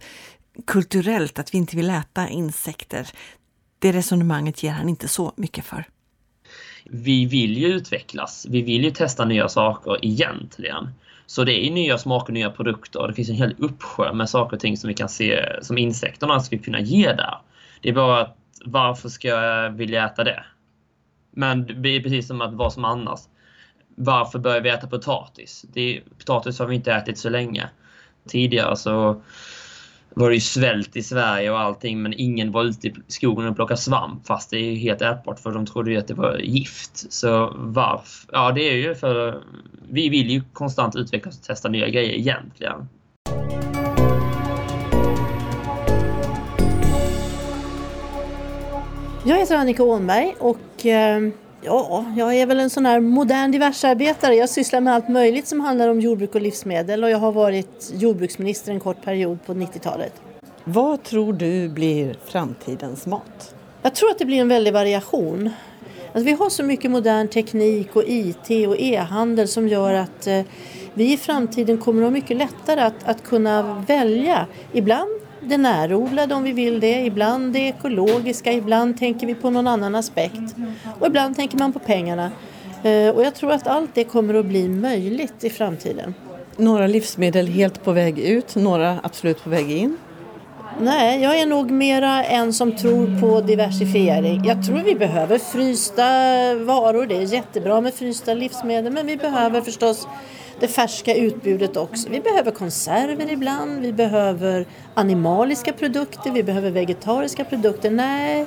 kulturellt, 0.68 1.40
att 1.40 1.54
vi 1.54 1.58
inte 1.58 1.76
vill 1.76 1.90
äta 1.90 2.30
insekter, 2.30 3.10
det 3.80 3.92
resonemanget 3.92 4.64
ger 4.64 4.72
han 4.72 4.90
inte 4.90 5.08
så 5.08 5.34
mycket 5.36 5.66
för 5.66 5.86
vi 6.90 7.26
vill 7.26 7.58
ju 7.58 7.68
utvecklas. 7.68 8.46
Vi 8.50 8.62
vill 8.62 8.84
ju 8.84 8.92
testa 8.92 9.26
nya 9.26 9.50
saker 9.50 10.06
egentligen. 10.06 10.90
Så 11.26 11.44
det 11.44 11.68
är 11.68 11.72
nya 11.72 11.98
smaker, 11.98 12.34
nya 12.34 12.52
produkter. 12.52 13.08
Det 13.08 13.14
finns 13.14 13.30
en 13.30 13.36
hel 13.36 13.56
uppsjö 13.58 14.14
med 14.14 14.30
saker 14.30 14.56
och 14.56 14.60
ting 14.60 14.78
som 14.78 14.88
vi 14.88 14.94
kan 14.94 15.10
se 15.10 15.46
som 15.62 15.78
insekterna 15.78 16.40
skulle 16.40 16.62
kunna 16.62 16.80
ge 16.80 17.14
där. 17.14 17.38
Det 17.82 17.90
är 17.90 17.94
bara 17.94 18.22
att 18.22 18.38
varför 18.66 19.10
ska 19.10 19.28
jag 19.28 19.70
vilja 19.70 20.06
äta 20.06 20.24
det? 20.24 20.44
Men 21.32 21.82
det 21.82 21.90
är 21.90 22.04
precis 22.04 22.28
som 22.28 22.42
att 22.42 22.54
vad 22.54 22.74
som 22.74 22.86
annars. 22.86 23.20
Varför 23.96 24.40
börjar 24.40 24.62
vi 24.62 24.70
äta 24.70 24.88
potatis? 24.88 25.66
Det 25.74 25.82
är, 25.98 26.04
potatis 26.18 26.60
har 26.60 26.66
vi 26.66 26.76
inte 26.76 26.94
ätit 26.94 27.18
så 27.18 27.30
länge. 27.30 27.70
Tidigare 28.28 28.76
så 28.76 29.22
var 30.14 30.30
det 30.30 30.36
ju 30.36 30.42
svält 30.42 30.96
i 30.96 31.04
Sverige 31.04 31.52
och 31.52 31.60
allting 31.60 32.02
men 32.02 32.14
ingen 32.14 32.52
var 32.52 32.64
ute 32.64 32.88
i 32.88 32.94
skogen 33.08 33.48
och 33.48 33.56
plockade 33.56 33.80
svamp 33.80 34.28
fast 34.28 34.50
det 34.50 34.58
är 34.58 34.72
ju 34.72 34.76
helt 34.76 35.02
ätbart 35.02 35.40
för 35.40 35.52
de 35.52 35.66
trodde 35.66 35.92
ju 35.92 35.98
att 35.98 36.08
det 36.08 36.14
var 36.14 36.38
gift. 36.38 37.14
Så 37.14 37.54
varför? 37.56 38.30
Ja, 38.32 38.52
det 38.52 38.62
är 38.62 38.76
ju 38.76 38.96
för 38.96 39.42
vi 39.90 40.10
vill 40.10 40.30
ju 40.30 40.42
konstant 40.54 40.96
utvecklas 40.96 41.40
och 41.40 41.46
testa 41.46 41.70
nya 41.70 41.90
grejer 41.90 42.14
egentligen. 42.14 42.88
Jag 49.26 49.40
heter 49.40 49.56
Annika 49.56 49.84
Åhnberg 49.84 50.36
och 50.40 50.86
ehm, 50.86 51.32
ja, 51.68 52.06
jag 52.18 52.36
är 52.36 52.46
väl 52.46 52.60
en 52.60 52.70
sån 52.70 52.86
här 52.86 53.00
modern 53.00 53.52
diversarbetare. 53.52 54.36
Jag 54.36 54.50
sysslar 54.50 54.82
med 54.82 54.94
allt 54.94 55.10
möjligt 55.10 55.48
som 55.48 55.60
handlar 55.60 55.88
om 55.88 56.00
jordbruk 56.00 56.36
och 56.36 56.42
livsmedel 56.42 57.04
och 57.04 57.10
jag 57.10 57.18
har 57.18 57.32
varit 57.32 57.92
jordbruksminister 57.94 58.72
en 58.72 58.80
kort 58.80 59.02
period 59.04 59.38
på 59.46 59.54
90-talet. 59.54 60.14
Vad 60.64 61.04
tror 61.04 61.34
du 61.34 61.70
blir 61.70 62.16
framtidens 62.26 63.06
mat? 63.06 63.56
Jag 63.82 63.96
tror 63.96 64.10
att 64.12 64.20
det 64.20 64.26
blir 64.26 64.42
en 64.42 64.48
väldig 64.48 64.74
variation. 64.74 65.50
Alltså 66.14 66.26
vi 66.26 66.32
har 66.32 66.50
så 66.50 66.64
mycket 66.64 66.92
modern 66.92 67.28
teknik 67.28 67.96
och 67.96 68.04
IT 68.08 68.68
och 68.68 68.80
e-handel 68.80 69.48
som 69.48 69.68
gör 69.68 69.94
att 69.94 70.28
eh, 70.28 70.42
vi 70.94 71.14
i 71.14 71.18
framtiden 71.18 71.78
kommer 71.78 72.02
att 72.02 72.06
ha 72.06 72.12
mycket 72.12 72.38
lättare 72.38 72.82
att, 72.82 73.04
att 73.04 73.24
kunna 73.24 73.84
välja. 73.88 74.48
Ibland 74.74 75.10
det 75.48 75.58
närodlade 75.58 76.36
om 76.36 76.44
vi 76.44 76.52
vill 76.52 76.80
det, 76.80 77.06
ibland 77.06 77.54
det 77.54 77.60
ekologiska, 77.60 78.54
ibland 78.54 79.00
tänker 79.00 79.28
vi 79.28 79.36
på 79.36 79.50
någon 79.50 79.68
annan 79.68 79.96
aspekt 79.96 80.56
och 81.00 81.08
ibland 81.08 81.36
tänker 81.36 81.58
man 81.58 81.74
på 81.74 81.80
pengarna. 81.80 82.32
Eh, 82.84 83.10
och 83.10 83.24
jag 83.24 83.36
tror 83.36 83.52
att 83.52 83.68
allt 83.68 83.90
det 83.94 84.04
kommer 84.04 84.34
att 84.34 84.46
bli 84.46 84.70
möjligt 84.70 85.44
i 85.44 85.50
framtiden. 85.50 86.14
Några 86.58 86.88
livsmedel 86.88 87.48
helt 87.48 87.84
på 87.84 87.92
väg 87.92 88.20
ut, 88.20 88.56
några 88.56 89.00
absolut 89.04 89.44
på 89.44 89.50
väg 89.50 89.72
in? 89.72 89.98
Nej, 90.80 91.22
jag 91.22 91.40
är 91.40 91.46
nog 91.46 91.72
mera 91.72 92.24
en 92.24 92.54
som 92.54 92.76
tror 92.76 93.22
på 93.22 93.42
diversifiering. 93.42 94.46
Jag 94.46 94.66
tror 94.66 94.78
vi 94.78 94.96
behöver 94.96 95.38
frysta 95.38 96.04
varor. 96.56 97.06
Det 97.06 97.16
är 97.16 97.34
jättebra 97.34 97.82
med 97.82 97.94
frysta 97.94 98.34
livsmedel 98.34 98.94
men 98.94 99.08
vi 99.08 99.18
behöver 99.18 99.62
förstås 99.62 100.08
det 100.60 100.68
färska 100.68 101.16
utbudet 101.16 101.78
också. 101.78 102.10
Vi 102.10 102.20
behöver 102.20 102.52
konserver 102.52 103.32
ibland, 103.32 103.82
vi 103.82 103.94
behöver 103.94 104.66
animaliska 104.94 105.74
produkter, 105.74 106.32
vi 106.32 106.44
behöver 106.44 106.72
vegetariska 106.72 107.44
produkter. 107.44 107.92
Nej, 107.92 108.46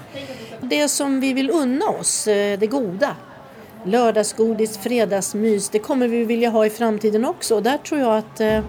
det 0.60 0.88
som 0.88 1.20
vi 1.20 1.32
vill 1.32 1.50
unna 1.50 1.86
oss, 1.86 2.26
eh, 2.26 2.58
det 2.58 2.66
goda. 2.66 3.16
Lördagsgodis, 3.84 4.78
fredagsmys, 4.78 5.68
det 5.68 5.78
kommer 5.78 6.08
vi 6.08 6.24
vilja 6.24 6.50
ha 6.50 6.66
i 6.66 6.70
framtiden 6.70 7.24
också. 7.24 7.54
Och 7.54 7.62
där 7.62 7.78
tror 7.78 8.00
jag 8.00 8.18
att 8.18 8.40
eh, 8.40 8.60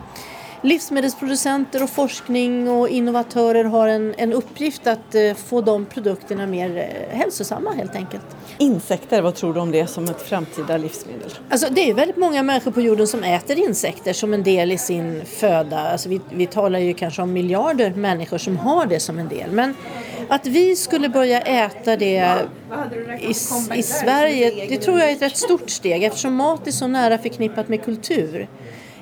livsmedelsproducenter 0.62 1.84
och 1.84 1.90
forskning 1.90 2.70
och 2.70 2.90
innovatörer 2.90 3.64
har 3.64 3.88
en, 3.88 4.16
en 4.18 4.34
uppgift 4.34 4.88
att 4.88 5.16
eh, 5.16 5.34
få 5.34 5.62
de 5.62 5.86
produkterna 5.86 6.48
mer 6.48 6.78
eh, 6.78 7.18
hälsosamma 7.18 7.72
helt 7.72 7.96
enkelt. 7.96 8.24
Insekter, 8.58 9.22
vad 9.22 9.36
tror 9.36 9.54
du 9.54 9.60
om 9.60 9.72
det 9.72 9.88
som 9.88 10.06
ett 10.06 10.22
framtida 10.22 10.78
livsmedel? 10.78 11.32
Alltså, 11.50 11.68
det 11.72 11.90
är 11.90 11.94
väldigt 11.94 12.18
många 12.18 12.44
människor 12.44 12.72
på 12.72 12.82
jorden 12.82 13.08
som 13.08 13.24
äter 13.24 13.58
insekter 13.60 14.14
som 14.14 14.34
en 14.34 14.44
del 14.44 14.72
i 14.72 14.78
sin 14.78 15.26
föda. 15.26 15.80
Alltså, 15.80 16.10
vi, 16.10 16.22
vi 16.30 16.48
talar 16.48 16.80
ju 16.80 16.94
kanske 16.94 17.22
om 17.22 17.34
miljarder 17.34 17.94
människor 17.94 18.38
som 18.38 18.58
har 18.58 18.86
det 18.86 19.00
som 19.00 19.20
en 19.20 19.28
del. 19.28 19.52
Men 19.52 19.76
att 20.30 20.48
vi 20.48 20.76
skulle 20.76 21.10
börja 21.10 21.42
äta 21.42 21.98
det 21.98 22.48
i, 23.20 23.30
i 23.80 23.84
Sverige, 23.84 24.66
det 24.70 24.78
tror 24.78 25.00
jag 25.00 25.10
är 25.10 25.14
ett 25.14 25.22
rätt 25.22 25.38
stort 25.38 25.70
steg 25.70 26.04
eftersom 26.04 26.36
mat 26.36 26.68
är 26.68 26.72
så 26.72 26.88
nära 26.88 27.18
förknippat 27.18 27.68
med 27.68 27.84
kultur. 27.84 28.48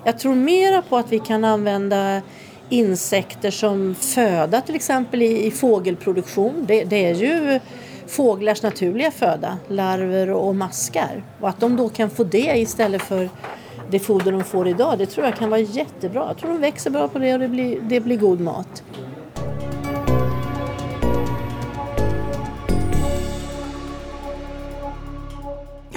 Jag 0.04 0.20
tror 0.20 0.36
mera 0.36 0.82
på 0.82 0.98
att 0.98 1.12
vi 1.12 1.20
kan 1.20 1.46
använda 1.46 2.22
insekter 2.70 3.52
som 3.52 3.96
föda 3.96 4.62
till 4.62 4.76
exempel 4.76 5.22
i, 5.22 5.46
i 5.46 5.52
fågelproduktion. 5.52 6.66
Det, 6.68 6.84
det, 6.84 7.06
är 7.06 7.16
ju 7.16 7.60
fåglars 8.08 8.64
naturliga 8.64 9.12
föda, 9.12 9.58
larver 9.68 10.30
och 10.30 10.56
maskar. 10.56 11.24
Och 11.40 11.50
att 11.50 11.60
de 11.60 11.76
då 11.76 11.90
kan 11.90 12.10
få 12.10 12.24
det 12.24 12.58
istället 12.58 13.02
för 13.02 13.30
det 13.90 14.00
foder 14.00 14.32
de 14.32 14.44
får 14.44 14.68
idag, 14.68 14.98
det 14.98 15.06
tror 15.06 15.26
jag 15.26 15.36
kan 15.36 15.50
vara 15.50 15.60
jättebra. 15.60 16.26
Jag 16.28 16.38
tror 16.38 16.50
de 16.52 16.62
växer 16.62 16.90
bra 16.90 17.08
på 17.08 17.20
det 17.20 17.34
och 17.34 17.40
det 17.40 17.48
blir, 17.48 17.80
det 17.82 18.00
blir 18.00 18.18
god 18.18 18.40
mat. 18.40 18.84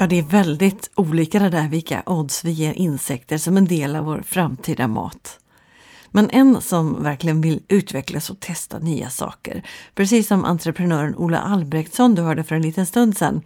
Ja, 0.02 0.06
det 0.06 0.18
är 0.18 0.22
väldigt 0.22 0.90
olika 0.94 1.38
det 1.38 1.50
där 1.50 1.68
vilka 1.68 2.02
odds 2.06 2.44
vi 2.44 2.50
ger 2.50 2.72
insekter 2.72 3.38
som 3.38 3.56
en 3.56 3.64
del 3.64 3.96
av 3.96 4.04
vår 4.04 4.22
framtida 4.26 4.88
mat. 4.88 5.38
Men 6.10 6.30
en 6.30 6.60
som 6.60 7.02
verkligen 7.02 7.40
vill 7.40 7.62
utvecklas 7.68 8.30
och 8.30 8.40
testa 8.40 8.78
nya 8.78 9.10
saker, 9.10 9.66
precis 9.94 10.28
som 10.28 10.44
entreprenören 10.44 11.16
Ola 11.16 11.38
Albrektsson 11.38 12.14
du 12.14 12.22
hörde 12.22 12.44
för 12.44 12.54
en 12.54 12.62
liten 12.62 12.86
stund 12.86 13.16
sedan, 13.16 13.42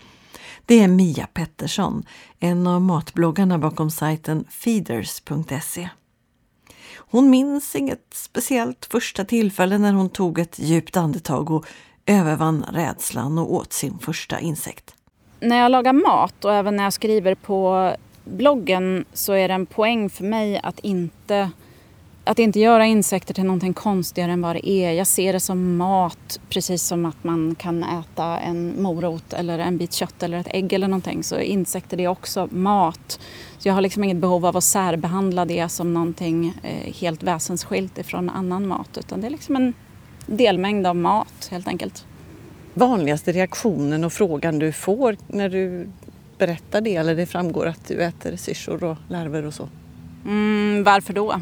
det 0.66 0.80
är 0.80 0.88
Mia 0.88 1.26
Pettersson, 1.26 2.04
en 2.40 2.66
av 2.66 2.82
matbloggarna 2.82 3.58
bakom 3.58 3.90
sajten 3.90 4.44
feeders.se. 4.50 5.88
Hon 6.96 7.30
minns 7.30 7.74
inget 7.74 8.06
speciellt 8.14 8.86
första 8.90 9.24
tillfälle 9.24 9.78
när 9.78 9.92
hon 9.92 10.10
tog 10.10 10.38
ett 10.38 10.58
djupt 10.58 10.96
andetag 10.96 11.50
och 11.50 11.66
övervann 12.06 12.64
rädslan 12.72 13.38
och 13.38 13.54
åt 13.54 13.72
sin 13.72 13.98
första 13.98 14.40
insekt 14.40 14.95
när 15.40 15.56
jag 15.56 15.70
lagar 15.70 15.92
mat 15.92 16.44
och 16.44 16.54
även 16.54 16.76
när 16.76 16.84
jag 16.84 16.92
skriver 16.92 17.34
på 17.34 17.92
bloggen 18.24 19.04
så 19.12 19.32
är 19.32 19.48
det 19.48 19.54
en 19.54 19.66
poäng 19.66 20.10
för 20.10 20.24
mig 20.24 20.60
att 20.62 20.78
inte, 20.78 21.50
att 22.24 22.38
inte 22.38 22.60
göra 22.60 22.86
insekter 22.86 23.34
till 23.34 23.44
någonting 23.44 23.74
konstigare 23.74 24.32
än 24.32 24.42
vad 24.42 24.56
det 24.56 24.68
är. 24.68 24.92
Jag 24.92 25.06
ser 25.06 25.32
det 25.32 25.40
som 25.40 25.76
mat, 25.76 26.40
precis 26.48 26.82
som 26.82 27.06
att 27.06 27.24
man 27.24 27.54
kan 27.54 27.84
äta 27.84 28.38
en 28.38 28.82
morot 28.82 29.32
eller 29.32 29.58
en 29.58 29.76
bit 29.76 29.92
kött 29.92 30.22
eller 30.22 30.38
ett 30.38 30.48
ägg 30.50 30.72
eller 30.72 30.88
någonting. 30.88 31.22
Så 31.22 31.38
insekter 31.38 32.00
är 32.00 32.08
också 32.08 32.48
mat. 32.50 33.20
Så 33.58 33.68
jag 33.68 33.74
har 33.74 33.80
liksom 33.80 34.04
inget 34.04 34.16
behov 34.16 34.46
av 34.46 34.56
att 34.56 34.64
särbehandla 34.64 35.44
det 35.44 35.68
som 35.68 35.94
någonting 35.94 36.54
eh, 36.62 36.94
helt 36.94 37.22
väsensskilt 37.22 37.98
ifrån 37.98 38.30
annan 38.30 38.66
mat. 38.66 38.98
Utan 38.98 39.20
det 39.20 39.26
är 39.26 39.30
liksom 39.30 39.56
en 39.56 39.74
delmängd 40.26 40.86
av 40.86 40.96
mat 40.96 41.48
helt 41.50 41.68
enkelt 41.68 42.05
vanligaste 42.76 43.32
reaktionen 43.32 44.04
och 44.04 44.12
frågan 44.12 44.58
du 44.58 44.72
får 44.72 45.16
när 45.28 45.48
du 45.48 45.88
berättar 46.38 46.80
det 46.80 46.96
eller 46.96 47.16
det 47.16 47.26
framgår 47.26 47.66
att 47.66 47.88
du 47.88 48.02
äter 48.02 48.36
syrsor 48.36 48.84
och 48.84 48.96
larver 49.08 49.44
och 49.46 49.54
så? 49.54 49.68
Mm, 50.24 50.84
varför 50.84 51.12
då? 51.12 51.40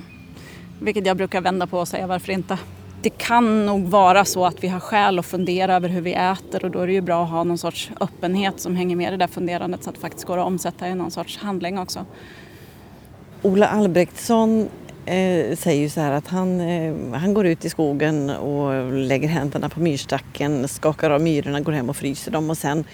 Vilket 0.80 1.06
jag 1.06 1.16
brukar 1.16 1.40
vända 1.40 1.66
på 1.66 1.78
och 1.78 1.88
säga 1.88 2.06
varför 2.06 2.32
inte. 2.32 2.58
Det 3.02 3.10
kan 3.10 3.66
nog 3.66 3.82
vara 3.82 4.24
så 4.24 4.46
att 4.46 4.64
vi 4.64 4.68
har 4.68 4.80
skäl 4.80 5.18
att 5.18 5.26
fundera 5.26 5.74
över 5.74 5.88
hur 5.88 6.00
vi 6.00 6.12
äter 6.14 6.64
och 6.64 6.70
då 6.70 6.80
är 6.80 6.86
det 6.86 6.92
ju 6.92 7.00
bra 7.00 7.24
att 7.24 7.30
ha 7.30 7.44
någon 7.44 7.58
sorts 7.58 7.90
öppenhet 8.00 8.60
som 8.60 8.76
hänger 8.76 8.96
med 8.96 9.08
i 9.08 9.10
det 9.10 9.16
där 9.16 9.26
funderandet 9.26 9.84
så 9.84 9.90
att 9.90 9.96
det 9.96 10.00
faktiskt 10.00 10.26
går 10.26 10.38
att 10.38 10.46
omsätta 10.46 10.88
i 10.88 10.94
någon 10.94 11.10
sorts 11.10 11.38
handling 11.38 11.78
också. 11.78 12.06
Ola 13.42 13.66
Albrektsson 13.66 14.68
eh, 15.06 15.56
säger 15.56 15.82
ju 15.82 15.88
så 15.88 16.00
här 16.00 16.12
att 16.12 16.28
han, 16.28 16.60
eh, 16.60 16.94
han 17.12 17.34
går 17.34 17.46
ut 17.46 17.64
i 17.64 17.70
skogen 17.70 18.30
och 18.30 18.92
lägger 18.92 19.28
händerna 19.28 19.68
på 19.68 19.80
myrstacken, 19.80 20.68
skakar 20.68 21.10
av 21.10 21.20
myrorna, 21.20 21.60
går 21.60 21.72
hem 21.72 21.90
och 21.90 21.96
fryser 21.96 22.30
dem 22.30 22.50
och 22.50 22.58
sen 22.58 22.84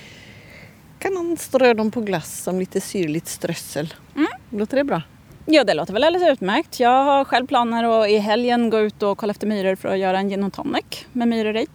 kan 0.99 1.17
han 1.17 1.37
strö 1.37 1.75
dem 1.75 1.91
på 1.91 2.01
glass 2.01 2.43
som 2.43 2.59
lite 2.59 2.81
syrligt 2.81 3.29
strössel. 3.29 3.95
Mm. 4.17 4.29
Låter 4.51 4.77
det 4.77 4.85
bra? 4.85 5.03
Ja, 5.47 5.65
det 5.65 5.75
låter 5.75 5.93
väl 5.93 6.05
alldeles 6.05 6.29
utmärkt. 6.29 6.81
Jag 6.81 7.05
har 7.05 7.25
själv 7.25 7.47
planer 7.47 8.03
att 8.03 8.09
i 8.09 8.19
helgen 8.19 8.71
gå 8.71 8.81
ut 8.81 9.03
och 9.03 9.19
kolla 9.19 9.31
efter 9.31 9.47
myror 9.47 9.75
för 9.75 9.89
att 9.89 9.99
göra 9.99 10.19
en 10.19 10.29
gin 10.29 10.45
och 10.45 10.53
tonic 10.53 10.85
med 11.13 11.29
myror 11.29 11.57
i. 11.57 11.67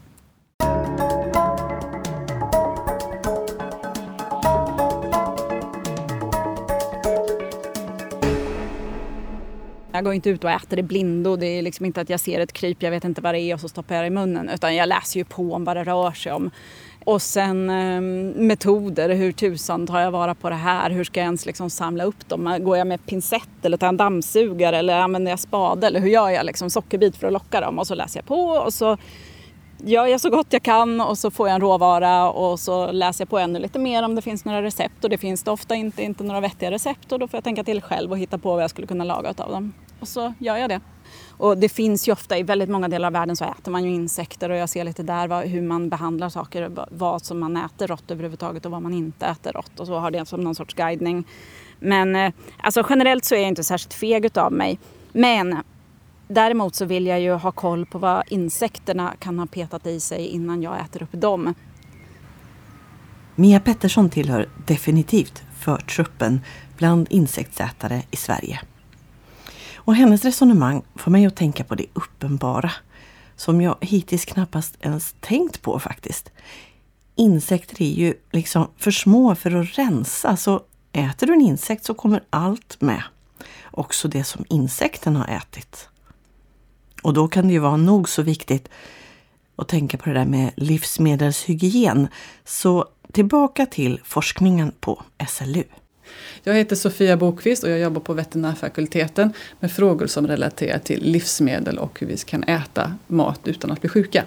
Jag 9.95 10.03
går 10.03 10.13
inte 10.13 10.29
ut 10.29 10.43
och 10.43 10.51
äter 10.51 10.79
i 10.79 10.83
blindo. 10.83 11.35
Det 11.35 11.47
är 11.47 11.61
liksom 11.61 11.85
inte 11.85 12.01
att 12.01 12.09
jag 12.09 12.19
ser 12.19 12.39
ett 12.39 12.53
kryp, 12.53 12.83
jag 12.83 12.91
vet 12.91 13.03
inte 13.03 13.21
vad 13.21 13.33
det 13.33 13.39
är 13.39 13.53
och 13.53 13.59
så 13.59 13.69
stoppar 13.69 13.95
jag 13.95 14.03
det 14.03 14.07
i 14.07 14.09
munnen. 14.09 14.49
Utan 14.49 14.75
jag 14.75 14.89
läser 14.89 15.19
ju 15.19 15.23
på 15.23 15.53
om 15.53 15.63
vad 15.63 15.77
det 15.77 15.83
rör 15.83 16.11
sig 16.11 16.31
om. 16.31 16.51
Och 17.03 17.21
sen 17.21 17.69
eh, 17.69 18.01
metoder. 18.41 19.09
Hur 19.09 19.31
tusan 19.31 19.87
tar 19.87 19.99
jag 19.99 20.11
vara 20.11 20.35
på 20.35 20.49
det 20.49 20.55
här? 20.55 20.89
Hur 20.89 21.03
ska 21.03 21.19
jag 21.19 21.25
ens 21.25 21.45
liksom 21.45 21.69
samla 21.69 22.03
upp 22.03 22.29
dem? 22.29 22.57
Går 22.61 22.77
jag 22.77 22.87
med 22.87 23.05
pincett 23.05 23.65
eller 23.65 23.77
tar 23.77 23.87
jag 23.87 23.91
en 23.91 23.97
dammsugare 23.97 24.77
eller 24.77 24.99
använder 24.99 25.31
jag 25.31 25.39
spade? 25.39 25.87
Eller 25.87 25.99
hur 25.99 26.09
gör 26.09 26.29
jag 26.29 26.45
liksom 26.45 26.69
sockerbit 26.69 27.15
för 27.17 27.27
att 27.27 27.33
locka 27.33 27.61
dem? 27.61 27.79
Och 27.79 27.87
så 27.87 27.95
läser 27.95 28.19
jag 28.19 28.25
på 28.25 28.41
och 28.41 28.73
så 28.73 28.97
gör 29.77 30.05
jag 30.05 30.22
så 30.22 30.29
gott 30.29 30.48
jag 30.50 30.63
kan 30.63 31.01
och 31.01 31.17
så 31.17 31.32
får 31.32 31.48
jag 31.48 31.55
en 31.55 31.62
råvara 31.62 32.32
och 32.32 32.60
så 32.60 32.91
läser 32.91 33.22
jag 33.22 33.29
på 33.29 33.39
ännu 33.39 33.60
lite 33.60 33.79
mer 33.79 34.03
om 34.03 34.15
det 34.15 34.22
finns 34.22 34.46
några 34.46 34.62
recept 34.62 35.03
och 35.03 35.10
det 35.10 35.17
finns 35.17 35.44
det 35.44 35.51
ofta 35.51 35.75
inte, 35.75 36.03
inte 36.03 36.24
några 36.24 36.41
vettiga 36.41 36.72
recept 36.72 37.12
och 37.12 37.20
då 37.20 37.27
får 37.27 37.38
jag 37.38 37.44
tänka 37.44 37.63
till 37.63 37.82
själv 37.82 38.12
och 38.12 38.17
hitta 38.17 38.38
på 38.38 38.53
vad 38.53 38.63
jag 38.63 38.70
skulle 38.70 38.88
kunna 38.88 39.03
laga 39.03 39.29
av 39.29 39.51
dem. 39.51 39.74
Och 40.00 40.08
så 40.08 40.34
gör 40.39 40.58
jag 40.58 40.70
det. 40.70 40.82
Och 41.38 41.58
det 41.58 41.70
finns 41.70 42.08
ju 42.08 42.12
ofta, 42.12 42.38
i 42.38 42.44
väldigt 42.44 42.70
många 42.70 42.88
delar 42.88 43.08
av 43.08 43.13
världen 43.13 43.36
så 43.36 43.46
äter 43.46 43.72
man 43.72 43.84
ju 43.84 43.94
insekter 43.94 44.50
och 44.50 44.58
jag 44.58 44.70
ser 44.70 44.84
lite 44.84 45.03
där 45.03 45.27
vad, 45.27 45.46
hur 45.46 45.62
man 45.62 45.89
behandlar 45.89 46.29
saker, 46.29 46.72
vad 46.91 47.22
som 47.22 47.39
man 47.39 47.58
äter 47.58 47.88
rått 47.88 48.12
överhuvudtaget 48.12 48.65
och 48.65 48.72
vad 48.72 48.82
man 48.82 48.94
inte 48.94 49.25
äter 49.25 49.51
rått 49.51 49.79
och 49.79 49.88
så 49.88 50.00
har 50.00 50.12
det 50.12 50.25
som 50.25 50.41
någon 50.41 50.55
sorts 50.55 50.74
guidning. 50.74 51.27
Men 51.79 52.15
eh, 52.15 52.34
alltså 52.58 52.86
generellt 52.89 53.25
så 53.25 53.36
är 53.36 53.39
jag 53.39 53.48
inte 53.48 53.63
särskilt 53.63 53.94
feg 53.94 54.25
utav 54.25 54.51
mig. 54.51 54.79
Men 55.12 55.58
däremot 56.27 56.75
så 56.75 56.86
vill 56.86 57.05
jag 57.05 57.22
ju 57.22 57.32
ha 57.34 57.51
koll 57.51 57.86
på 57.86 58.00
vad 58.00 58.24
insekterna 58.27 59.13
kan 59.20 59.39
ha 59.39 59.46
petat 59.46 59.88
i 59.88 60.00
sig 60.00 60.27
innan 60.27 60.62
jag 60.62 60.79
äter 60.79 61.03
upp 61.03 61.12
dem. 61.12 61.53
Mia 63.36 63.60
Pettersson 63.60 64.10
tillhör 64.10 64.50
definitivt 64.67 65.44
förtruppen 65.60 66.41
bland 66.77 67.08
insektsätare 67.10 68.03
i 68.12 68.15
Sverige. 68.15 68.62
Och 69.75 69.96
hennes 69.96 70.25
resonemang 70.25 70.84
får 70.96 71.12
mig 71.12 71.25
att 71.25 71.36
tänka 71.36 71.63
på 71.63 71.75
det 71.75 71.86
uppenbara 71.94 72.72
som 73.36 73.62
jag 73.62 73.77
hittills 73.82 74.25
knappast 74.25 74.77
ens 74.79 75.15
tänkt 75.20 75.62
på 75.62 75.79
faktiskt. 75.79 76.32
Insekter 77.15 77.82
är 77.82 77.94
ju 77.94 78.13
liksom 78.32 78.67
för 78.77 78.91
små 78.91 79.36
för 79.36 79.55
att 79.55 79.77
rensa 79.77 80.38
så 80.38 80.62
äter 80.91 81.27
du 81.27 81.34
en 81.34 81.41
insekt 81.41 81.86
så 81.86 81.94
kommer 81.94 82.24
allt 82.29 82.82
med. 82.82 83.03
Också 83.72 84.08
det 84.08 84.24
som 84.24 84.46
insekten 84.50 85.15
har 85.15 85.27
ätit. 85.27 85.89
Och 87.05 87.13
då 87.13 87.27
kan 87.27 87.47
det 87.47 87.53
ju 87.53 87.59
vara 87.59 87.77
nog 87.77 88.09
så 88.09 88.21
viktigt 88.21 88.69
att 89.55 89.67
tänka 89.67 89.97
på 89.97 90.09
det 90.09 90.15
där 90.15 90.25
med 90.25 90.51
livsmedelshygien. 90.55 92.07
Så 92.45 92.85
tillbaka 93.12 93.65
till 93.65 94.00
forskningen 94.03 94.71
på 94.79 95.03
SLU. 95.29 95.63
Jag 96.43 96.53
heter 96.53 96.75
Sofia 96.75 97.17
Bokvist 97.17 97.63
och 97.63 97.69
jag 97.69 97.79
jobbar 97.79 98.01
på 98.01 98.13
veterinärfakulteten 98.13 99.33
med 99.59 99.71
frågor 99.71 100.07
som 100.07 100.27
relaterar 100.27 100.79
till 100.79 101.03
livsmedel 101.03 101.77
och 101.77 102.00
hur 102.00 102.07
vi 102.07 102.17
kan 102.17 102.43
äta 102.43 102.93
mat 103.07 103.39
utan 103.43 103.71
att 103.71 103.81
bli 103.81 103.89
sjuka. 103.89 104.24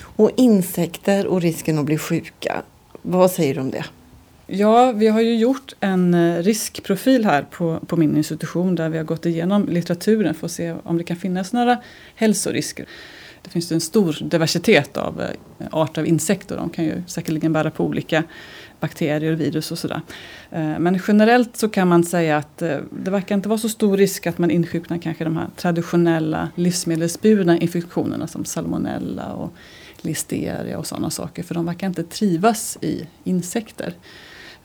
Och 0.00 0.30
insekter 0.36 1.26
och 1.26 1.40
risken 1.40 1.78
att 1.78 1.84
bli 1.84 1.98
sjuka, 1.98 2.62
vad 3.02 3.30
säger 3.30 3.54
du 3.54 3.60
om 3.60 3.70
det? 3.70 3.84
Ja, 4.48 4.92
vi 4.92 5.08
har 5.08 5.20
ju 5.20 5.36
gjort 5.36 5.74
en 5.80 6.14
eh, 6.14 6.42
riskprofil 6.42 7.24
här 7.24 7.42
på, 7.42 7.80
på 7.86 7.96
min 7.96 8.16
institution 8.16 8.74
där 8.74 8.88
vi 8.88 8.96
har 8.96 9.04
gått 9.04 9.26
igenom 9.26 9.68
litteraturen 9.68 10.34
för 10.34 10.46
att 10.46 10.52
se 10.52 10.74
om 10.82 10.98
det 10.98 11.04
kan 11.04 11.16
finnas 11.16 11.52
några 11.52 11.78
hälsorisker. 12.14 12.86
Det 13.42 13.50
finns 13.50 13.72
en 13.72 13.80
stor 13.80 14.18
diversitet 14.20 14.96
av 14.96 15.22
eh, 15.22 15.66
arter 15.70 16.02
av 16.02 16.06
insekter. 16.06 16.56
De 16.56 16.70
kan 16.70 16.84
ju 16.84 17.02
säkerligen 17.06 17.52
bära 17.52 17.70
på 17.70 17.84
olika 17.84 18.24
bakterier 18.80 19.32
och 19.32 19.40
virus 19.40 19.72
och 19.72 19.78
sådär. 19.78 20.00
Eh, 20.50 20.78
men 20.78 21.00
generellt 21.08 21.56
så 21.56 21.68
kan 21.68 21.88
man 21.88 22.04
säga 22.04 22.36
att 22.36 22.58
det 22.58 23.10
verkar 23.10 23.34
inte 23.34 23.48
vara 23.48 23.58
så 23.58 23.68
stor 23.68 23.96
risk 23.96 24.26
att 24.26 24.38
man 24.38 24.50
insjuknar 24.50 24.98
kanske 24.98 25.24
de 25.24 25.36
här 25.36 25.48
traditionella 25.56 26.48
livsmedelsburna 26.54 27.58
infektionerna 27.58 28.26
som 28.26 28.44
salmonella 28.44 29.32
och 29.32 29.52
listeria 30.00 30.78
och 30.78 30.86
sådana 30.86 31.10
saker. 31.10 31.42
För 31.42 31.54
de 31.54 31.66
verkar 31.66 31.86
inte 31.86 32.02
trivas 32.02 32.78
i 32.80 33.06
insekter. 33.24 33.94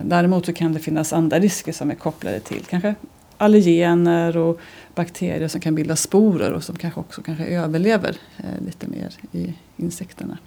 Däremot 0.04 0.46
så 0.46 0.54
kan 0.54 0.74
det 0.74 0.80
finnas 0.80 1.14
andra 1.14 1.40
risker 1.40 1.72
som 1.72 1.92
är 1.92 1.96
kopplade 1.96 2.40
till 2.40 2.66
kanske 2.70 2.96
allergener 3.38 4.38
och 4.38 4.60
bakterier 4.96 5.48
som 5.48 5.62
kan 5.62 5.76
bilda 5.76 5.96
sporer 5.96 6.52
och 6.52 6.64
som 6.64 6.76
kanske 6.76 7.00
också 7.00 7.22
kanske 7.22 7.46
överlever 7.46 8.16
eh, 8.38 8.66
lite 8.66 8.88
mer 8.88 9.14
i 9.32 9.54
insekterna. 9.78 10.38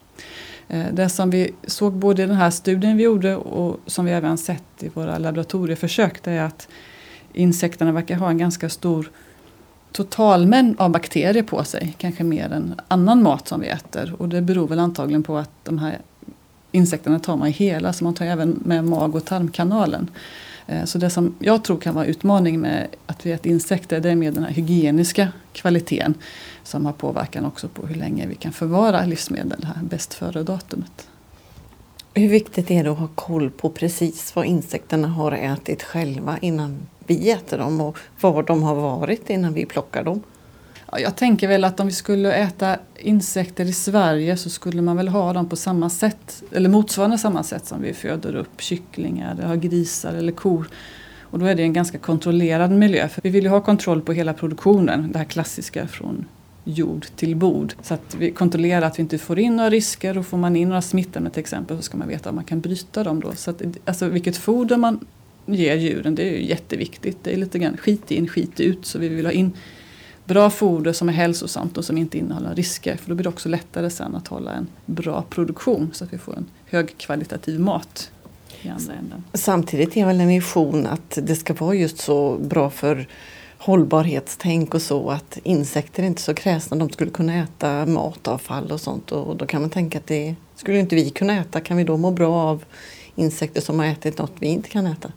Eh, 0.69 0.87
det 0.93 1.09
som 1.09 1.31
vi 1.31 1.51
såg 1.67 1.93
både 1.93 2.23
i 2.23 2.27
den 2.27 2.37
här 2.37 2.51
studien 2.51 2.97
vi 2.97 3.03
gjorde 3.03 3.37
och 3.37 3.81
som 3.87 4.05
vi 4.05 4.13
även 4.13 4.39
sett 4.39 4.83
i 4.83 4.89
våra 4.89 5.19
laboratorieförsök 5.19 6.23
det 6.23 6.31
är 6.31 6.43
att 6.43 6.69
insekterna 7.33 7.93
verkar 7.93 8.17
ha 8.17 8.31
en 8.31 8.39
ganska 8.39 8.69
stor 8.69 9.11
totalmängd 9.93 10.81
av 10.81 10.91
bakterier 10.91 11.43
på 11.43 11.65
sig. 11.65 11.95
Kanske 11.99 12.25
mer 12.25 12.53
än 12.53 12.81
annan 12.89 13.23
mat 13.23 13.49
som 13.49 13.61
vi 13.61 13.69
äter. 13.69 14.15
Och 14.19 14.29
det 14.29 14.43
beror 14.43 14.69
väl 14.69 14.79
antagligen 14.79 15.23
på 15.23 15.37
att 15.37 15.51
de 15.65 15.79
här 15.79 15.99
insekterna 16.75 17.19
tar 17.19 17.37
man 17.37 17.49
i 17.49 17.51
hela, 17.51 17.93
så 17.93 18.05
man 18.05 18.15
tar 18.15 18.27
även 18.27 18.61
med 18.65 18.85
mag 18.85 19.15
och 19.15 19.25
tarmkanalen. 19.25 20.11
Eh, 20.67 20.85
så 20.85 20.99
det 20.99 21.11
som 21.11 21.35
jag 21.39 21.65
tror 21.65 21.79
kan 21.79 21.95
vara 21.95 22.07
utmaning 22.07 22.61
med 22.61 22.87
att 23.07 23.27
vi 23.27 23.33
äter 23.33 23.53
insekter 23.53 24.01
det 24.01 24.11
är 24.11 24.17
med 24.17 24.35
den 24.35 24.45
här 24.45 24.51
hygieniska 24.51 25.29
kvaliteten 25.53 26.15
som 26.63 26.87
har 26.87 26.93
påverkan 26.93 27.45
också 27.45 27.69
på 27.69 27.87
hur 27.87 27.95
länge 27.95 28.27
vi 28.27 28.35
kan 28.35 28.53
förvara 28.53 29.05
livsmedel, 29.05 29.61
det 29.61 29.67
här 29.67 29.83
bäst 29.83 30.15
före-datumet. 30.15 31.09
Hur 32.15 32.29
viktigt 32.29 32.71
är 32.71 32.85
det 32.85 32.91
att 32.91 32.99
ha 32.99 33.09
koll 33.15 33.51
på 33.51 33.71
precis 33.71 34.37
vad 34.37 34.47
insekterna 34.47 35.09
har 35.09 35.33
ätit 35.33 35.83
själva 35.83 36.39
innan 36.39 36.87
vi 37.07 37.31
äter 37.31 37.59
dem 37.59 37.81
och 37.81 37.99
var 38.21 38.43
de 38.43 38.63
har 38.63 38.75
varit 38.75 39.31
innan 39.31 39.55
vi 39.55 39.67
plockar 39.67 40.05
dem? 40.05 40.23
Jag 40.99 41.17
tänker 41.17 41.49
väl 41.49 41.65
att 41.65 41.81
om 41.81 41.87
vi 41.87 41.93
skulle 41.93 42.35
äta 42.35 42.79
insekter 42.99 43.65
i 43.65 43.73
Sverige 43.73 44.37
så 44.37 44.51
skulle 44.51 44.83
man 44.83 44.97
väl 44.97 45.09
ha 45.09 45.33
dem 45.33 45.49
på 45.49 45.57
samma 45.57 45.91
sätt, 45.91 46.43
eller 46.53 46.69
motsvarande 46.69 47.19
samma 47.19 47.43
sätt 47.43 47.67
som 47.67 47.83
vi 47.83 47.93
föder 47.93 48.37
upp 48.37 48.61
kycklingar, 48.61 49.33
eller 49.33 49.47
har 49.47 49.57
grisar 49.57 50.15
eller 50.15 50.33
kor. 50.33 50.69
Och 51.21 51.39
då 51.39 51.47
är 51.47 51.55
det 51.55 51.63
en 51.63 51.73
ganska 51.73 51.99
kontrollerad 51.99 52.71
miljö. 52.71 53.09
För 53.09 53.23
vi 53.23 53.31
vill 53.31 53.45
ju 53.45 53.51
ha 53.51 53.61
kontroll 53.61 54.03
på 54.03 54.13
hela 54.13 54.33
produktionen, 54.33 55.13
det 55.13 55.19
här 55.19 55.25
klassiska 55.25 55.87
från 55.87 56.27
jord 56.65 57.07
till 57.17 57.37
bord. 57.37 57.75
Så 57.83 57.95
att 57.95 58.17
vi 58.19 58.31
kontrollerar 58.31 58.87
att 58.87 58.99
vi 58.99 59.01
inte 59.01 59.19
får 59.19 59.39
in 59.39 59.57
några 59.57 59.71
risker 59.71 60.19
och 60.19 60.27
får 60.27 60.39
man 60.39 60.57
in 60.57 60.69
några 60.69 60.83
smittämnen 60.83 61.33
till 61.33 61.41
exempel 61.41 61.77
så 61.77 61.83
ska 61.83 61.97
man 61.97 62.09
veta 62.09 62.29
om 62.29 62.35
man 62.35 62.45
kan 62.45 62.61
bryta 62.61 63.05
dem 63.05 63.21
då. 63.21 63.33
Så 63.33 63.51
att, 63.51 63.63
alltså 63.85 64.09
vilket 64.09 64.37
foder 64.37 64.77
man 64.77 65.07
ger 65.47 65.77
djuren 65.77 66.15
det 66.15 66.23
är 66.23 66.33
ju 66.33 66.45
jätteviktigt. 66.45 67.19
Det 67.23 67.33
är 67.33 67.37
lite 67.37 67.59
grann 67.59 67.77
skit 67.77 68.11
in, 68.11 68.29
skit 68.29 68.61
ut. 68.61 68.87
Så 68.87 68.99
vi 68.99 69.09
vill 69.09 69.27
ha 69.27 69.33
in 69.33 69.53
bra 70.25 70.51
foder 70.51 70.93
som 70.93 71.09
är 71.09 71.13
hälsosamt 71.13 71.79
och 71.79 71.85
som 71.85 71.99
inte 71.99 72.19
innehåller 72.19 72.55
risker. 72.55 72.97
För 72.97 73.09
då 73.09 73.15
blir 73.15 73.25
det 73.25 73.29
också 73.29 73.49
lättare 73.49 73.91
sen 73.91 74.15
att 74.15 74.29
hålla 74.29 74.53
en 74.53 74.67
bra 74.87 75.25
produktion 75.31 75.91
så 75.93 76.05
att 76.05 76.13
vi 76.13 76.19
får 76.19 76.37
en 76.37 76.47
högkvalitativ 76.67 77.61
mat 77.61 78.11
i 78.63 78.69
andra 78.69 78.95
änden. 78.95 79.25
Samtidigt 79.33 79.97
är 79.97 80.07
väl 80.07 80.21
en 80.21 80.29
vision 80.29 80.87
att 80.87 81.19
det 81.23 81.37
ska 81.37 81.55
vara 81.55 81.75
just 81.75 81.99
så 81.99 82.37
bra 82.37 82.71
för 82.71 83.09
hållbarhetstänk 83.59 84.75
och 84.75 84.83
så 84.83 85.11
att 85.11 85.39
insekter 85.43 86.03
är 86.03 86.07
inte 86.07 86.23
så 86.23 86.35
kräsna. 86.35 86.77
De 86.77 86.91
skulle 86.91 87.11
kunna 87.11 87.35
äta 87.35 87.87
matavfall 87.87 88.73
och 88.73 88.81
sånt 88.81 89.13
och 89.13 89.37
då 89.37 89.47
kan 89.47 89.61
man 89.61 89.71
tänka 89.71 89.99
att 89.99 90.07
det 90.07 90.35
skulle 90.57 90.79
inte 90.79 90.97
vi 90.97 91.11
kunna 91.11 91.41
äta. 91.41 91.61
Kan 91.61 91.77
vi 91.77 91.85
då 91.85 91.97
må 91.97 92.11
bra 92.11 92.35
av 92.35 92.65
insekter 93.15 93.61
som 93.61 93.79
har 93.79 93.87
ätit 93.87 94.19
något 94.19 94.33
vi 94.39 94.47
inte 94.47 94.69
kan 94.69 94.87
äta? 94.87 95.13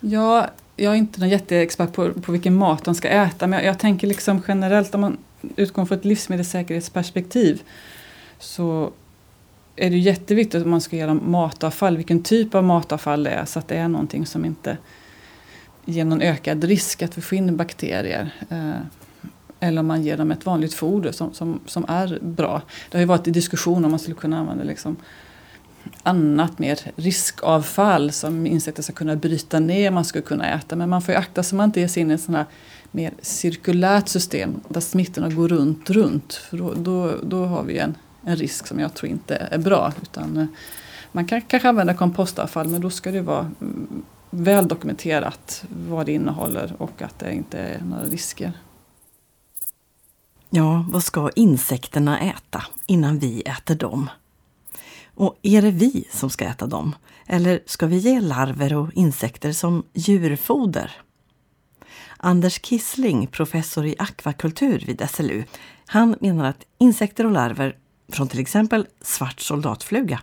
Ja, 0.00 0.46
jag 0.76 0.92
är 0.92 0.96
inte 0.96 1.20
någon 1.20 1.28
jätteexpert 1.28 1.92
på, 1.92 2.12
på 2.12 2.32
vilken 2.32 2.54
mat 2.54 2.84
de 2.84 2.94
ska 2.94 3.08
äta 3.08 3.46
men 3.46 3.58
jag, 3.58 3.68
jag 3.68 3.78
tänker 3.78 4.06
liksom 4.06 4.42
generellt 4.48 4.94
om 4.94 5.00
man 5.00 5.16
utgår 5.56 5.84
från 5.84 5.98
ett 5.98 6.04
livsmedelssäkerhetsperspektiv 6.04 7.62
så 8.38 8.92
är 9.76 9.90
det 9.90 9.98
jätteviktigt 9.98 10.60
att 10.60 10.66
man 10.66 10.80
ska 10.80 10.96
ge 10.96 11.06
dem 11.06 11.20
matavfall, 11.24 11.96
vilken 11.96 12.22
typ 12.22 12.54
av 12.54 12.64
matavfall 12.64 13.22
det 13.22 13.30
är 13.30 13.44
så 13.44 13.58
att 13.58 13.68
det 13.68 13.76
är 13.76 13.88
någonting 13.88 14.26
som 14.26 14.44
inte 14.44 14.76
ger 15.84 16.04
någon 16.04 16.22
ökad 16.22 16.64
risk 16.64 17.02
att 17.02 17.18
vi 17.18 17.22
får 17.22 17.38
in 17.38 17.56
bakterier. 17.56 18.34
Eh, 18.48 18.80
eller 19.60 19.80
om 19.80 19.86
man 19.86 20.02
ger 20.02 20.16
dem 20.16 20.30
ett 20.30 20.46
vanligt 20.46 20.74
foder 20.74 21.12
som, 21.12 21.34
som, 21.34 21.60
som 21.66 21.84
är 21.88 22.18
bra. 22.22 22.62
Det 22.90 22.98
har 22.98 23.00
ju 23.00 23.06
varit 23.06 23.28
i 23.28 23.30
diskussion 23.30 23.84
om 23.84 23.90
man 23.90 24.00
skulle 24.00 24.16
kunna 24.16 24.38
använda 24.38 24.64
liksom 24.64 24.96
annat 26.02 26.58
mer 26.58 26.78
riskavfall 26.96 28.12
som 28.12 28.46
insekter 28.46 28.82
ska 28.82 28.92
kunna 28.92 29.16
bryta 29.16 29.60
ner, 29.60 29.90
man 29.90 30.04
ska 30.04 30.22
kunna 30.22 30.54
äta. 30.54 30.76
Men 30.76 30.88
man 30.88 31.02
får 31.02 31.14
ju 31.14 31.18
akta 31.18 31.42
sig 31.42 31.50
så 31.50 31.56
man 31.56 31.68
inte 31.68 31.80
ger 31.80 31.88
sig 31.88 32.00
in 32.00 32.10
i 32.10 32.14
ett 32.14 32.28
mer 32.90 33.14
cirkulärt 33.22 34.08
system 34.08 34.60
där 34.68 34.80
smittorna 34.80 35.28
går 35.28 35.48
runt, 35.48 35.90
runt. 35.90 36.34
För 36.34 36.56
då, 36.56 36.74
då, 36.74 37.12
då 37.22 37.44
har 37.44 37.62
vi 37.62 37.78
en, 37.78 37.94
en 38.24 38.36
risk 38.36 38.66
som 38.66 38.80
jag 38.80 38.94
tror 38.94 39.10
inte 39.10 39.36
är 39.36 39.58
bra. 39.58 39.92
Utan 40.02 40.36
eh, 40.36 40.46
man 41.12 41.26
kan 41.26 41.42
kanske 41.42 41.68
använda 41.68 41.94
kompostavfall 41.94 42.68
men 42.68 42.80
då 42.80 42.90
ska 42.90 43.10
det 43.10 43.20
vara 43.20 43.50
mm, 43.60 44.04
väl 44.30 44.68
dokumenterat 44.68 45.64
vad 45.88 46.06
det 46.06 46.12
innehåller 46.12 46.74
och 46.78 47.02
att 47.02 47.18
det 47.18 47.32
inte 47.32 47.58
är 47.58 47.80
några 47.84 48.04
risker. 48.04 48.52
Ja, 50.50 50.84
vad 50.88 51.04
ska 51.04 51.30
insekterna 51.36 52.20
äta 52.20 52.64
innan 52.86 53.18
vi 53.18 53.40
äter 53.40 53.74
dem? 53.74 54.08
Och 55.16 55.36
är 55.42 55.62
det 55.62 55.70
vi 55.70 56.04
som 56.10 56.30
ska 56.30 56.44
äta 56.44 56.66
dem? 56.66 56.94
Eller 57.28 57.60
ska 57.66 57.86
vi 57.86 57.96
ge 57.96 58.20
larver 58.20 58.76
och 58.76 58.88
insekter 58.94 59.52
som 59.52 59.84
djurfoder? 59.92 60.90
Anders 62.18 62.58
Kissling, 62.58 63.26
professor 63.26 63.86
i 63.86 63.94
akvakultur 63.98 64.84
vid 64.86 65.10
SLU, 65.10 65.42
han 65.86 66.16
menar 66.20 66.48
att 66.48 66.66
insekter 66.78 67.26
och 67.26 67.32
larver 67.32 67.76
från 68.12 68.28
till 68.28 68.40
exempel 68.40 68.86
svart 69.00 69.40
soldatfluga 69.40 70.18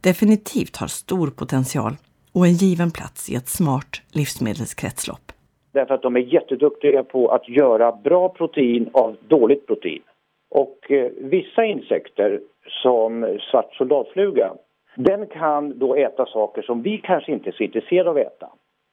definitivt 0.00 0.76
har 0.76 0.86
stor 0.86 1.30
potential 1.30 1.96
och 2.32 2.46
en 2.46 2.52
given 2.52 2.90
plats 2.90 3.30
i 3.30 3.34
ett 3.34 3.48
smart 3.48 4.02
livsmedelskretslopp. 4.12 5.32
Därför 5.72 5.94
att 5.94 6.02
de 6.02 6.16
är 6.16 6.20
jätteduktiga 6.20 7.04
på 7.04 7.28
att 7.28 7.48
göra 7.48 7.92
bra 7.92 8.28
protein 8.28 8.88
av 8.92 9.16
dåligt 9.28 9.66
protein. 9.66 10.02
Och 10.50 10.90
eh, 10.90 11.10
vissa 11.20 11.64
insekter 11.64 12.40
som 12.68 13.38
svart 13.50 13.74
soldatfluga, 13.74 14.52
den 14.96 15.26
kan 15.26 15.78
då 15.78 15.94
äta 15.94 16.26
saker 16.26 16.62
som 16.62 16.82
vi 16.82 16.98
kanske 16.98 17.32
inte 17.32 17.50
är 17.50 17.52
så 17.52 17.62
intresserade 17.62 18.10
av 18.10 18.16
att 18.16 18.22
äta. 18.22 18.48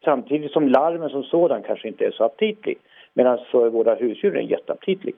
Samtidigt 0.05 0.51
som 0.51 0.67
larven 0.67 1.09
som 1.09 1.23
sådan 1.23 1.63
kanske 1.63 1.87
inte 1.87 2.05
är 2.05 2.11
så 2.11 2.23
aptitlig. 2.23 2.77
Medan 3.13 3.39
för 3.51 3.69
våra 3.69 3.95
husdjur 3.95 4.31
är 4.31 4.35
den 4.35 4.47
jätteaptitlig. 4.47 5.15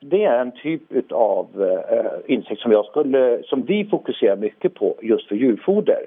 Det 0.00 0.24
är 0.24 0.38
en 0.38 0.52
typ 0.52 1.12
av 1.12 1.46
äh, 1.62 1.98
eh, 1.98 2.12
insekt 2.26 2.60
som, 2.60 2.72
jag 2.72 2.84
skulle, 2.84 3.42
som 3.42 3.62
vi 3.62 3.84
fokuserar 3.84 4.36
mycket 4.36 4.74
på 4.74 4.94
just 5.02 5.28
för 5.28 5.36
djurfoder. 5.36 6.06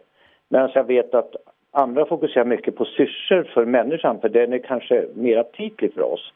Medan 0.49 0.71
jag 0.73 0.83
vet 0.83 1.13
att 1.13 1.35
andra 1.71 2.05
fokuserar 2.05 2.45
mycket 2.45 2.75
på 2.75 2.85
syrsor 2.85 3.43
för 3.43 3.65
människan 3.65 4.19
för 4.21 4.29
den 4.29 4.53
är 4.53 4.57
kanske 4.57 5.05
mer 5.13 5.37
aptitlig 5.37 5.93
för 5.93 6.01
oss. 6.01 6.33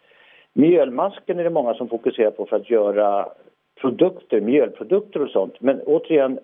Mjölmasken 0.54 1.39
är 1.39 1.44
det 1.44 1.50
många 1.50 1.74
som 1.74 1.89
fokuserar 1.89 2.32
på 2.32 2.46
för 2.46 2.56
att 2.56 2.70
göra 2.70 3.28
produkter, 3.82 4.42
mjölprodukter 4.42 5.22
och 5.22 5.30
sånt. 5.30 5.62
Men 5.62 5.82
återigen, 5.82 6.40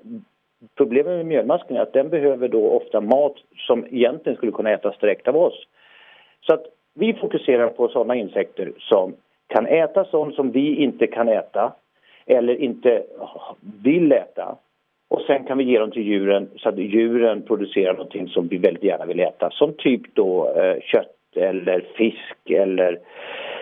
problemet 0.77 1.17
med 1.17 1.25
mjölmasken 1.25 1.77
är 1.77 1.81
att 1.81 1.93
den 1.93 2.09
behöver 2.09 2.47
då 2.47 2.69
ofta 2.69 3.01
mat 3.01 3.35
som 3.55 3.85
egentligen 3.91 4.37
skulle 4.37 4.51
kunna 4.51 4.71
ätas 4.71 4.97
direkt 4.97 5.27
av 5.27 5.37
oss. 5.37 5.67
Så 6.41 6.53
att 6.53 6.65
vi 6.93 7.13
fokuserar 7.13 7.67
på 7.67 7.87
sådana 7.87 8.15
insekter 8.15 8.71
som 8.77 9.13
kan 9.47 9.67
äta 9.67 10.05
sånt 10.05 10.35
som 10.35 10.51
vi 10.51 10.75
inte 10.75 11.07
kan 11.07 11.29
äta 11.29 11.73
eller 12.25 12.55
inte 12.55 13.03
vill 13.83 14.11
äta. 14.11 14.55
Och 15.09 15.21
sen 15.21 15.43
kan 15.43 15.57
vi 15.57 15.63
ge 15.63 15.79
dem 15.79 15.91
till 15.91 16.07
djuren 16.07 16.49
så 16.55 16.69
att 16.69 16.77
djuren 16.77 17.41
producerar 17.41 17.93
någonting 17.93 18.27
som 18.27 18.47
vi 18.47 18.57
väldigt 18.57 18.83
gärna 18.83 19.05
vill 19.05 19.19
äta. 19.19 19.49
Som 19.51 19.73
typ 19.73 20.01
då 20.15 20.53
eh, 20.55 20.81
kött 20.81 21.15
eller 21.35 21.85
fisk 21.95 22.49
eller 22.49 22.99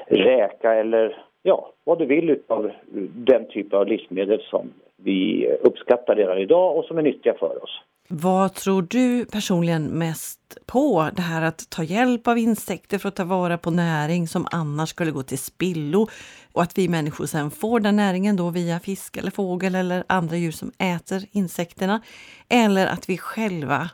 räka 0.08 0.74
eller 0.74 1.18
ja, 1.48 1.74
vad 1.84 2.00
du 2.00 2.06
vill 2.06 2.40
av 2.48 2.72
den 3.16 3.48
typ 3.50 3.74
av 3.74 3.88
livsmedel 3.88 4.42
som 4.50 4.74
vi 4.96 5.48
uppskattar 5.62 6.16
redan 6.16 6.38
idag 6.38 6.78
och 6.78 6.86
som 6.86 6.98
är 6.98 7.02
nyttiga 7.02 7.34
för 7.34 7.64
oss. 7.64 7.82
Vad 8.10 8.54
tror 8.54 8.82
du 8.82 9.26
personligen 9.26 9.84
mest 9.86 10.58
på? 10.66 11.10
Det 11.16 11.22
här 11.22 11.42
att 11.42 11.70
ta 11.70 11.84
hjälp 11.84 12.28
av 12.28 12.38
insekter 12.38 12.98
för 12.98 13.10
att 13.10 13.16
ta 13.16 13.24
vara 13.24 13.58
på 13.58 13.72
näring 13.72 14.28
som 14.28 14.48
annars 14.52 14.90
skulle 14.90 15.12
gå 15.12 15.24
till 15.24 15.38
spillo 15.38 16.08
och 16.54 16.62
att 16.62 16.78
vi 16.78 16.90
människor 16.90 17.26
sen 17.26 17.52
får 17.52 17.80
den 17.80 17.96
näringen 17.96 18.36
då 18.36 18.50
via 18.50 18.80
fisk 18.80 19.18
eller 19.18 19.32
fågel 19.32 19.76
eller 19.76 20.04
andra 20.08 20.36
djur 20.36 20.52
som 20.52 20.72
äter 20.96 21.22
insekterna. 21.32 22.02
Eller 22.50 22.88
att 22.88 23.10
vi 23.10 23.18
själva 23.18 23.90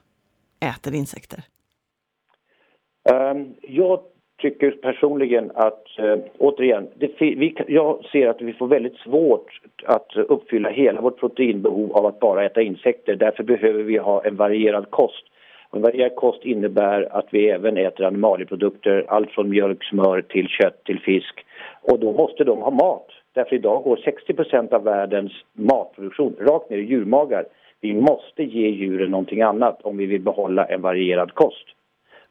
äter 0.60 0.94
insekter? 0.94 1.44
Um, 3.12 3.56
jag 3.62 4.00
tycker 4.44 4.72
personligen 4.72 5.52
att, 5.56 6.00
eh, 6.00 6.18
återigen, 6.38 6.88
det, 6.96 7.12
vi, 7.20 7.56
jag 7.68 8.06
ser 8.12 8.28
att 8.28 8.42
vi 8.42 8.54
får 8.54 8.68
väldigt 8.68 8.98
svårt 8.98 9.62
att 9.86 10.16
uppfylla 10.16 10.70
hela 10.70 11.02
vårt 11.02 11.20
proteinbehov 11.20 11.98
av 11.98 12.06
att 12.06 12.20
bara 12.20 12.46
äta 12.46 12.62
insekter. 12.62 13.16
Därför 13.16 13.44
behöver 13.44 13.84
vi 13.84 13.98
ha 13.98 14.24
en 14.26 14.36
varierad 14.36 14.90
kost. 14.90 15.24
Och 15.70 15.78
en 15.78 15.82
varierad 15.82 16.16
kost 16.16 16.46
innebär 16.46 17.18
att 17.18 17.28
vi 17.32 17.50
även 17.50 17.78
äter 17.78 18.06
animalieprodukter, 18.06 19.06
allt 19.08 19.32
från 19.32 19.50
mjölk, 19.50 19.84
smör 19.84 20.22
till 20.22 20.48
kött 20.48 20.84
till 20.84 21.00
fisk. 21.00 21.46
Och 21.82 22.00
då 22.00 22.12
måste 22.12 22.44
de 22.44 22.62
ha 22.62 22.72
mat. 22.72 23.08
Därför 23.34 23.56
idag 23.56 23.84
går 23.84 23.96
60% 23.96 24.74
av 24.74 24.84
världens 24.84 25.32
matproduktion 25.54 26.36
rakt 26.40 26.70
ner 26.70 26.78
i 26.78 26.86
djurmagar. 26.86 27.46
Vi 27.82 27.94
måste 27.94 28.44
ge 28.44 28.70
djuren 28.70 29.12
någonting 29.12 29.42
annat 29.42 29.82
om 29.82 29.98
vi 29.98 30.06
vill 30.06 30.22
behålla 30.22 30.66
en 30.66 30.82
varierad 30.82 31.34
kost. 31.34 31.68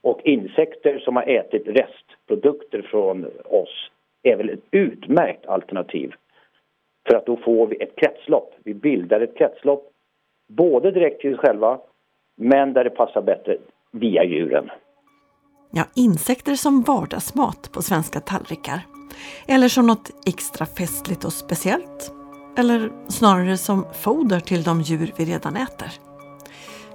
Och 0.03 0.21
insekter 0.25 0.99
som 0.99 1.17
har 1.17 1.23
ätit 1.23 1.63
restprodukter 1.67 2.83
från 2.83 3.27
oss 3.45 3.91
är 4.23 4.37
väl 4.37 4.51
ett 4.51 4.65
utmärkt 4.71 5.47
alternativ. 5.47 6.13
För 7.09 7.17
att 7.17 7.27
då 7.27 7.37
får 7.37 7.67
vi 7.67 7.83
ett 7.83 7.97
kretslopp. 7.97 8.55
Vi 8.65 8.75
bildar 8.75 9.21
ett 9.21 9.37
kretslopp 9.37 9.93
både 10.49 10.91
direkt 10.91 11.21
till 11.21 11.35
oss 11.35 11.41
själva 11.41 11.81
men 12.37 12.73
där 12.73 12.85
det 12.85 12.91
passar 12.91 13.23
bättre 13.23 13.57
via 13.93 14.25
djuren. 14.25 14.71
Ja, 15.73 15.85
insekter 15.97 16.55
som 16.55 16.83
vardagsmat 16.83 17.71
på 17.73 17.83
svenska 17.83 18.21
tallrikar. 18.21 18.81
Eller 19.49 19.69
som 19.69 19.87
något 19.87 20.11
extra 20.27 20.67
festligt 20.67 21.25
och 21.25 21.33
speciellt. 21.33 22.13
Eller 22.59 22.91
snarare 23.09 23.57
som 23.57 23.85
foder 23.93 24.41
till 24.41 24.63
de 24.63 24.81
djur 24.81 25.13
vi 25.19 25.25
redan 25.25 25.57
äter. 25.57 25.89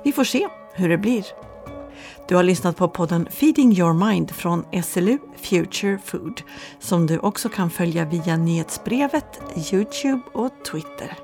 Vi 0.04 0.12
får 0.12 0.24
se 0.24 0.48
hur 0.74 0.90
det 0.90 0.98
blir. 0.98 1.47
Du 2.28 2.36
har 2.36 2.44
lyssnat 2.44 2.78
på 2.78 2.88
podden 2.88 3.28
Feeding 3.32 3.78
Your 3.78 3.94
Mind 3.94 4.32
från 4.32 4.66
SLU 4.84 5.18
Future 5.38 6.00
Food 6.06 6.42
som 6.80 7.08
du 7.08 7.20
också 7.20 7.50
kan 7.50 7.70
följa 7.70 8.06
via 8.06 8.38
nyhetsbrevet, 8.38 9.42
Youtube 9.74 10.22
och 10.34 10.50
Twitter. 10.72 11.18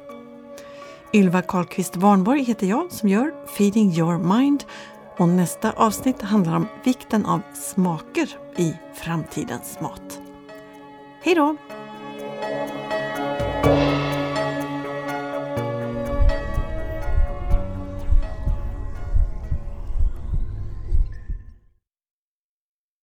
Ylva 1.14 1.42
Karlqvist 1.42 1.96
Warnborg 1.96 2.44
heter 2.44 2.68
jag 2.68 2.92
som 2.92 3.10
gör 3.10 3.34
Feeding 3.58 3.92
Your 3.92 4.38
Mind 4.38 4.64
och 5.18 5.30
nästa 5.30 5.72
avsnitt 5.72 6.22
handlar 6.22 6.56
om 6.56 6.68
vikten 6.84 7.26
av 7.26 7.42
smaker 7.54 8.30
i 8.58 8.74
framtidens 8.94 9.80
mat. 9.82 10.20
Hej 11.24 11.36
då! 11.36 11.56